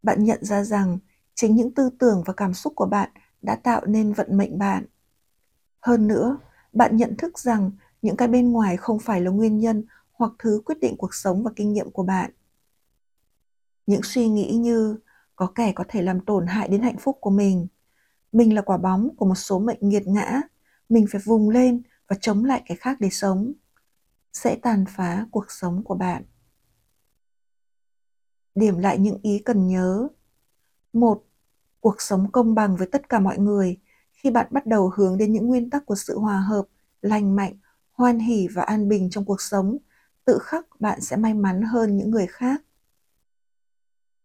Bạn 0.03 0.23
nhận 0.23 0.45
ra 0.45 0.63
rằng 0.63 0.97
chính 1.35 1.55
những 1.55 1.73
tư 1.73 1.89
tưởng 1.99 2.23
và 2.25 2.33
cảm 2.33 2.53
xúc 2.53 2.73
của 2.75 2.85
bạn 2.85 3.09
đã 3.41 3.55
tạo 3.55 3.85
nên 3.85 4.13
vận 4.13 4.37
mệnh 4.37 4.57
bạn. 4.57 4.85
Hơn 5.79 6.07
nữa, 6.07 6.37
bạn 6.73 6.95
nhận 6.95 7.17
thức 7.17 7.39
rằng 7.39 7.71
những 8.01 8.17
cái 8.17 8.27
bên 8.27 8.51
ngoài 8.51 8.77
không 8.77 8.99
phải 8.99 9.21
là 9.21 9.31
nguyên 9.31 9.59
nhân 9.59 9.83
hoặc 10.13 10.31
thứ 10.39 10.61
quyết 10.65 10.79
định 10.79 10.95
cuộc 10.97 11.13
sống 11.13 11.43
và 11.43 11.51
kinh 11.55 11.73
nghiệm 11.73 11.91
của 11.91 12.03
bạn. 12.03 12.31
Những 13.85 14.03
suy 14.03 14.27
nghĩ 14.27 14.55
như 14.55 14.97
có 15.35 15.51
kẻ 15.55 15.71
có 15.75 15.83
thể 15.87 16.01
làm 16.01 16.19
tổn 16.19 16.47
hại 16.47 16.67
đến 16.67 16.81
hạnh 16.81 16.97
phúc 16.99 17.17
của 17.21 17.29
mình, 17.29 17.67
mình 18.31 18.55
là 18.55 18.61
quả 18.61 18.77
bóng 18.77 19.15
của 19.15 19.25
một 19.25 19.35
số 19.35 19.59
mệnh 19.59 19.79
nghiệt 19.81 20.07
ngã, 20.07 20.41
mình 20.89 21.05
phải 21.11 21.21
vùng 21.25 21.49
lên 21.49 21.81
và 22.07 22.15
chống 22.21 22.45
lại 22.45 22.63
cái 22.65 22.77
khác 22.77 22.97
để 22.99 23.09
sống, 23.09 23.53
sẽ 24.33 24.55
tàn 24.55 24.85
phá 24.89 25.25
cuộc 25.31 25.51
sống 25.51 25.83
của 25.83 25.95
bạn. 25.95 26.23
Điểm 28.55 28.77
lại 28.77 28.97
những 28.97 29.19
ý 29.21 29.39
cần 29.39 29.67
nhớ. 29.67 30.07
Một, 30.93 31.23
cuộc 31.79 32.01
sống 32.01 32.31
công 32.31 32.55
bằng 32.55 32.75
với 32.75 32.87
tất 32.87 33.09
cả 33.09 33.19
mọi 33.19 33.37
người. 33.37 33.77
Khi 34.11 34.29
bạn 34.31 34.47
bắt 34.51 34.65
đầu 34.65 34.91
hướng 34.95 35.17
đến 35.17 35.33
những 35.33 35.47
nguyên 35.47 35.69
tắc 35.69 35.85
của 35.85 35.95
sự 35.95 36.19
hòa 36.19 36.39
hợp, 36.39 36.65
lành 37.01 37.35
mạnh, 37.35 37.53
hoan 37.91 38.19
hỉ 38.19 38.47
và 38.47 38.63
an 38.63 38.89
bình 38.89 39.09
trong 39.09 39.25
cuộc 39.25 39.41
sống, 39.41 39.77
tự 40.25 40.37
khắc 40.41 40.65
bạn 40.79 41.01
sẽ 41.01 41.15
may 41.15 41.33
mắn 41.33 41.61
hơn 41.61 41.97
những 41.97 42.11
người 42.11 42.27
khác. 42.27 42.61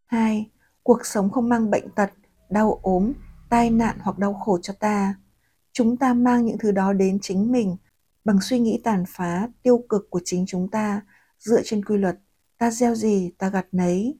2. 0.08 0.50
Cuộc 0.82 1.06
sống 1.06 1.30
không 1.30 1.48
mang 1.48 1.70
bệnh 1.70 1.90
tật, 1.90 2.10
đau 2.50 2.80
ốm, 2.82 3.12
tai 3.48 3.70
nạn 3.70 3.96
hoặc 4.00 4.18
đau 4.18 4.34
khổ 4.34 4.58
cho 4.62 4.72
ta. 4.72 5.14
Chúng 5.72 5.96
ta 5.96 6.14
mang 6.14 6.46
những 6.46 6.58
thứ 6.58 6.72
đó 6.72 6.92
đến 6.92 7.18
chính 7.22 7.52
mình 7.52 7.76
bằng 8.24 8.40
suy 8.40 8.58
nghĩ 8.58 8.80
tàn 8.84 9.04
phá, 9.08 9.48
tiêu 9.62 9.84
cực 9.88 10.10
của 10.10 10.20
chính 10.24 10.44
chúng 10.46 10.68
ta 10.68 11.00
dựa 11.38 11.60
trên 11.64 11.84
quy 11.84 11.96
luật 11.96 12.16
ta 12.58 12.70
gieo 12.70 12.94
gì 12.94 13.30
ta 13.38 13.48
gặt 13.48 13.66
nấy. 13.72 14.18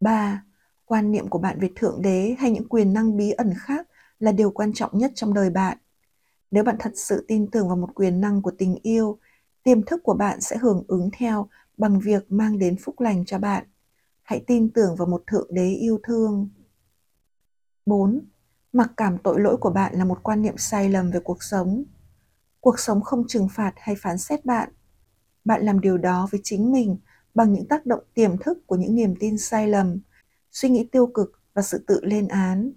3. 0.00 0.44
Quan 0.84 1.12
niệm 1.12 1.28
của 1.28 1.38
bạn 1.38 1.60
về 1.60 1.68
Thượng 1.76 2.02
Đế 2.02 2.36
hay 2.38 2.50
những 2.50 2.68
quyền 2.68 2.92
năng 2.92 3.16
bí 3.16 3.30
ẩn 3.30 3.54
khác 3.58 3.88
là 4.18 4.32
điều 4.32 4.50
quan 4.50 4.72
trọng 4.72 4.98
nhất 4.98 5.12
trong 5.14 5.34
đời 5.34 5.50
bạn. 5.50 5.78
Nếu 6.50 6.64
bạn 6.64 6.76
thật 6.78 6.92
sự 6.94 7.24
tin 7.28 7.50
tưởng 7.50 7.68
vào 7.68 7.76
một 7.76 7.94
quyền 7.94 8.20
năng 8.20 8.42
của 8.42 8.52
tình 8.58 8.76
yêu, 8.82 9.18
tiềm 9.62 9.82
thức 9.82 10.00
của 10.02 10.14
bạn 10.14 10.40
sẽ 10.40 10.56
hưởng 10.56 10.84
ứng 10.88 11.10
theo 11.12 11.48
bằng 11.76 12.00
việc 12.00 12.32
mang 12.32 12.58
đến 12.58 12.76
phúc 12.76 13.00
lành 13.00 13.24
cho 13.24 13.38
bạn. 13.38 13.64
Hãy 14.30 14.44
tin 14.46 14.70
tưởng 14.70 14.96
vào 14.96 15.06
một 15.06 15.22
Thượng 15.26 15.46
Đế 15.50 15.70
yêu 15.70 16.00
thương. 16.02 16.48
4. 17.86 18.20
Mặc 18.72 18.92
cảm 18.96 19.18
tội 19.18 19.40
lỗi 19.40 19.56
của 19.56 19.70
bạn 19.70 19.94
là 19.94 20.04
một 20.04 20.18
quan 20.22 20.42
niệm 20.42 20.54
sai 20.56 20.88
lầm 20.90 21.10
về 21.10 21.20
cuộc 21.24 21.42
sống. 21.42 21.84
Cuộc 22.60 22.78
sống 22.78 23.00
không 23.02 23.24
trừng 23.28 23.48
phạt 23.54 23.72
hay 23.76 23.94
phán 23.98 24.18
xét 24.18 24.44
bạn 24.44 24.72
bạn 25.44 25.62
làm 25.62 25.80
điều 25.80 25.98
đó 25.98 26.28
với 26.30 26.40
chính 26.44 26.72
mình 26.72 26.98
bằng 27.34 27.52
những 27.52 27.68
tác 27.68 27.86
động 27.86 28.04
tiềm 28.14 28.38
thức 28.38 28.66
của 28.66 28.76
những 28.76 28.94
niềm 28.94 29.14
tin 29.20 29.38
sai 29.38 29.68
lầm, 29.68 30.00
suy 30.50 30.68
nghĩ 30.68 30.88
tiêu 30.92 31.06
cực 31.06 31.32
và 31.54 31.62
sự 31.62 31.84
tự 31.86 32.00
lên 32.02 32.28
án. 32.28 32.72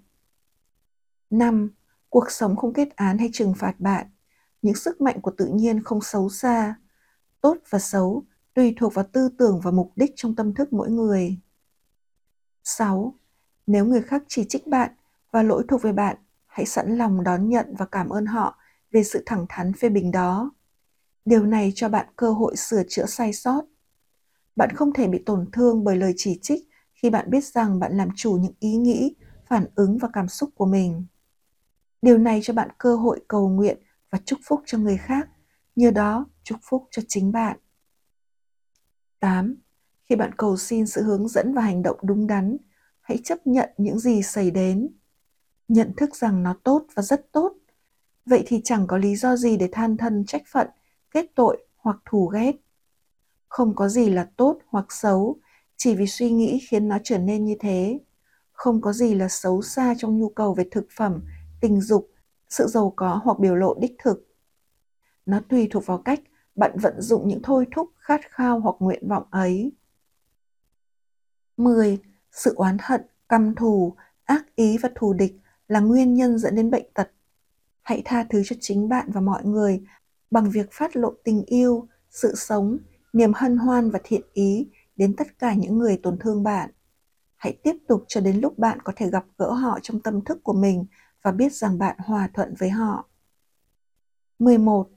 5. 1.30 1.70
Cuộc 2.08 2.30
sống 2.30 2.56
không 2.56 2.72
kết 2.72 2.96
án 2.96 3.18
hay 3.18 3.30
trừng 3.32 3.54
phạt 3.54 3.80
bạn. 3.80 4.06
Những 4.62 4.74
sức 4.74 5.00
mạnh 5.00 5.20
của 5.20 5.32
tự 5.36 5.46
nhiên 5.46 5.82
không 5.82 6.00
xấu 6.00 6.28
xa. 6.28 6.74
Tốt 7.40 7.56
và 7.70 7.78
xấu 7.78 8.24
tùy 8.54 8.74
thuộc 8.76 8.94
vào 8.94 9.04
tư 9.12 9.28
tưởng 9.38 9.60
và 9.60 9.70
mục 9.70 9.92
đích 9.96 10.12
trong 10.16 10.34
tâm 10.34 10.54
thức 10.54 10.72
mỗi 10.72 10.90
người. 10.90 11.38
6. 12.64 13.14
Nếu 13.66 13.86
người 13.86 14.02
khác 14.02 14.22
chỉ 14.28 14.44
trích 14.48 14.66
bạn 14.66 14.90
và 15.30 15.42
lỗi 15.42 15.64
thuộc 15.68 15.82
về 15.82 15.92
bạn, 15.92 16.16
hãy 16.46 16.66
sẵn 16.66 16.98
lòng 16.98 17.24
đón 17.24 17.48
nhận 17.48 17.74
và 17.78 17.86
cảm 17.86 18.08
ơn 18.08 18.26
họ 18.26 18.58
về 18.92 19.04
sự 19.04 19.22
thẳng 19.26 19.46
thắn 19.48 19.72
phê 19.72 19.88
bình 19.88 20.10
đó 20.10 20.50
điều 21.24 21.46
này 21.46 21.72
cho 21.74 21.88
bạn 21.88 22.06
cơ 22.16 22.32
hội 22.32 22.56
sửa 22.56 22.82
chữa 22.88 23.06
sai 23.06 23.32
sót 23.32 23.64
bạn 24.56 24.70
không 24.74 24.92
thể 24.92 25.08
bị 25.08 25.22
tổn 25.26 25.50
thương 25.52 25.84
bởi 25.84 25.96
lời 25.96 26.14
chỉ 26.16 26.38
trích 26.42 26.68
khi 26.94 27.10
bạn 27.10 27.30
biết 27.30 27.44
rằng 27.44 27.80
bạn 27.80 27.96
làm 27.96 28.08
chủ 28.16 28.32
những 28.32 28.54
ý 28.60 28.76
nghĩ 28.76 29.14
phản 29.46 29.66
ứng 29.74 29.98
và 29.98 30.08
cảm 30.12 30.28
xúc 30.28 30.50
của 30.54 30.66
mình 30.66 31.06
điều 32.02 32.18
này 32.18 32.40
cho 32.42 32.54
bạn 32.54 32.68
cơ 32.78 32.96
hội 32.96 33.20
cầu 33.28 33.48
nguyện 33.48 33.78
và 34.10 34.18
chúc 34.24 34.38
phúc 34.44 34.62
cho 34.66 34.78
người 34.78 34.96
khác 34.96 35.28
nhờ 35.76 35.90
đó 35.90 36.26
chúc 36.42 36.58
phúc 36.62 36.88
cho 36.90 37.02
chính 37.08 37.32
bạn. 37.32 37.58
8. 39.20 39.63
Khi 40.14 40.18
bạn 40.18 40.34
cầu 40.36 40.56
xin 40.56 40.86
sự 40.86 41.02
hướng 41.02 41.28
dẫn 41.28 41.54
và 41.54 41.62
hành 41.62 41.82
động 41.82 41.96
đúng 42.02 42.26
đắn, 42.26 42.56
hãy 43.00 43.18
chấp 43.24 43.46
nhận 43.46 43.70
những 43.76 43.98
gì 43.98 44.22
xảy 44.22 44.50
đến. 44.50 44.88
Nhận 45.68 45.92
thức 45.96 46.16
rằng 46.16 46.42
nó 46.42 46.56
tốt 46.62 46.86
và 46.94 47.02
rất 47.02 47.32
tốt. 47.32 47.52
Vậy 48.26 48.42
thì 48.46 48.60
chẳng 48.64 48.86
có 48.86 48.96
lý 48.96 49.16
do 49.16 49.36
gì 49.36 49.56
để 49.56 49.68
than 49.72 49.96
thân 49.96 50.24
trách 50.26 50.42
phận, 50.52 50.68
kết 51.10 51.26
tội 51.34 51.66
hoặc 51.76 51.96
thù 52.04 52.26
ghét. 52.26 52.52
Không 53.48 53.74
có 53.74 53.88
gì 53.88 54.10
là 54.10 54.28
tốt 54.36 54.58
hoặc 54.66 54.92
xấu, 54.92 55.36
chỉ 55.76 55.94
vì 55.94 56.06
suy 56.06 56.30
nghĩ 56.30 56.60
khiến 56.68 56.88
nó 56.88 56.98
trở 57.04 57.18
nên 57.18 57.44
như 57.44 57.56
thế. 57.60 58.00
Không 58.52 58.80
có 58.80 58.92
gì 58.92 59.14
là 59.14 59.28
xấu 59.28 59.62
xa 59.62 59.94
trong 59.98 60.18
nhu 60.18 60.28
cầu 60.28 60.54
về 60.54 60.64
thực 60.70 60.86
phẩm, 60.96 61.22
tình 61.60 61.80
dục, 61.80 62.10
sự 62.48 62.66
giàu 62.66 62.92
có 62.96 63.20
hoặc 63.24 63.38
biểu 63.38 63.54
lộ 63.54 63.74
đích 63.80 63.94
thực. 63.98 64.26
Nó 65.26 65.40
tùy 65.48 65.68
thuộc 65.70 65.86
vào 65.86 65.98
cách 65.98 66.20
bạn 66.56 66.78
vận 66.82 67.00
dụng 67.00 67.28
những 67.28 67.42
thôi 67.42 67.66
thúc, 67.72 67.90
khát 67.98 68.20
khao 68.30 68.60
hoặc 68.60 68.76
nguyện 68.78 69.08
vọng 69.08 69.24
ấy. 69.30 69.72
10. 71.56 71.98
Sự 72.32 72.54
oán 72.54 72.76
hận, 72.80 73.00
căm 73.28 73.54
thù, 73.54 73.94
ác 74.24 74.56
ý 74.56 74.78
và 74.78 74.90
thù 74.94 75.12
địch 75.12 75.36
là 75.68 75.80
nguyên 75.80 76.14
nhân 76.14 76.38
dẫn 76.38 76.54
đến 76.54 76.70
bệnh 76.70 76.86
tật. 76.94 77.10
Hãy 77.82 78.02
tha 78.04 78.24
thứ 78.30 78.42
cho 78.44 78.56
chính 78.60 78.88
bạn 78.88 79.10
và 79.12 79.20
mọi 79.20 79.44
người 79.44 79.82
bằng 80.30 80.50
việc 80.50 80.72
phát 80.72 80.96
lộ 80.96 81.14
tình 81.24 81.44
yêu, 81.46 81.88
sự 82.10 82.34
sống, 82.34 82.78
niềm 83.12 83.32
hân 83.34 83.56
hoan 83.56 83.90
và 83.90 83.98
thiện 84.04 84.22
ý 84.32 84.68
đến 84.96 85.16
tất 85.16 85.38
cả 85.38 85.54
những 85.54 85.78
người 85.78 86.00
tổn 86.02 86.18
thương 86.18 86.42
bạn. 86.42 86.70
Hãy 87.36 87.58
tiếp 87.62 87.76
tục 87.88 88.04
cho 88.08 88.20
đến 88.20 88.40
lúc 88.40 88.58
bạn 88.58 88.78
có 88.84 88.92
thể 88.96 89.10
gặp 89.10 89.24
gỡ 89.38 89.52
họ 89.52 89.78
trong 89.82 90.00
tâm 90.00 90.24
thức 90.24 90.38
của 90.42 90.52
mình 90.52 90.86
và 91.22 91.32
biết 91.32 91.52
rằng 91.52 91.78
bạn 91.78 91.96
hòa 91.98 92.28
thuận 92.34 92.54
với 92.58 92.70
họ. 92.70 93.08
11. 94.38 94.88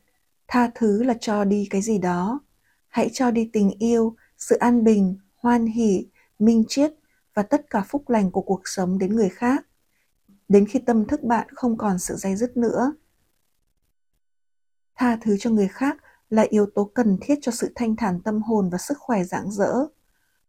Tha 0.48 0.72
thứ 0.76 1.04
là 1.04 1.14
cho 1.22 1.44
đi 1.44 1.68
cái 1.70 1.82
gì 1.82 1.98
đó. 1.98 2.40
Hãy 2.88 3.10
cho 3.14 3.32
đi 3.32 3.50
tình 3.54 3.72
yêu, 3.80 4.16
sự 4.38 4.56
an 4.56 4.84
bình, 4.84 5.18
hoan 5.36 5.66
hỷ, 5.66 6.08
minh 6.40 6.64
triết 6.68 6.94
và 7.34 7.44
tất 7.44 7.70
cả 7.70 7.84
phúc 7.88 8.10
lành 8.10 8.32
của 8.32 8.42
cuộc 8.42 8.62
sống 8.66 8.98
đến 8.98 9.16
người 9.16 9.30
khác. 9.30 9.68
Đến 10.50 10.66
khi 10.68 10.80
tâm 10.80 11.06
thức 11.06 11.24
bạn 11.24 11.48
không 11.56 11.78
còn 11.78 12.00
sự 12.00 12.16
dây 12.16 12.36
dứt 12.36 12.58
nữa. 12.58 12.94
Tha 14.96 15.18
thứ 15.22 15.38
cho 15.38 15.50
người 15.50 15.68
khác 15.68 15.98
là 16.30 16.46
yếu 16.50 16.66
tố 16.76 16.92
cần 16.94 17.18
thiết 17.22 17.36
cho 17.42 17.52
sự 17.52 17.72
thanh 17.76 17.96
thản 17.96 18.22
tâm 18.22 18.42
hồn 18.42 18.70
và 18.70 18.78
sức 18.78 18.98
khỏe 18.98 19.24
rạng 19.24 19.52
rỡ. 19.52 19.74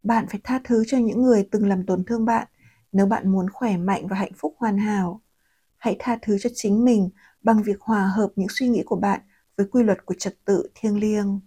Bạn 0.02 0.26
phải 0.30 0.40
tha 0.44 0.60
thứ 0.64 0.84
cho 0.86 0.98
những 0.98 1.22
người 1.22 1.48
từng 1.50 1.68
làm 1.68 1.86
tổn 1.86 2.04
thương 2.04 2.24
bạn 2.24 2.48
nếu 2.92 3.06
bạn 3.06 3.32
muốn 3.32 3.50
khỏe 3.50 3.76
mạnh 3.76 4.06
và 4.06 4.16
hạnh 4.16 4.32
phúc 4.36 4.54
hoàn 4.58 4.78
hảo. 4.78 5.20
Hãy 5.76 5.96
tha 5.98 6.18
thứ 6.22 6.38
cho 6.38 6.50
chính 6.54 6.84
mình 6.84 7.10
bằng 7.42 7.62
việc 7.62 7.80
hòa 7.80 8.06
hợp 8.06 8.32
những 8.36 8.48
suy 8.50 8.68
nghĩ 8.68 8.82
của 8.86 8.96
bạn 8.96 9.20
với 9.56 9.66
quy 9.70 9.82
luật 9.82 10.06
của 10.06 10.14
trật 10.18 10.36
tự 10.44 10.68
thiêng 10.74 11.00
liêng. 11.00 11.40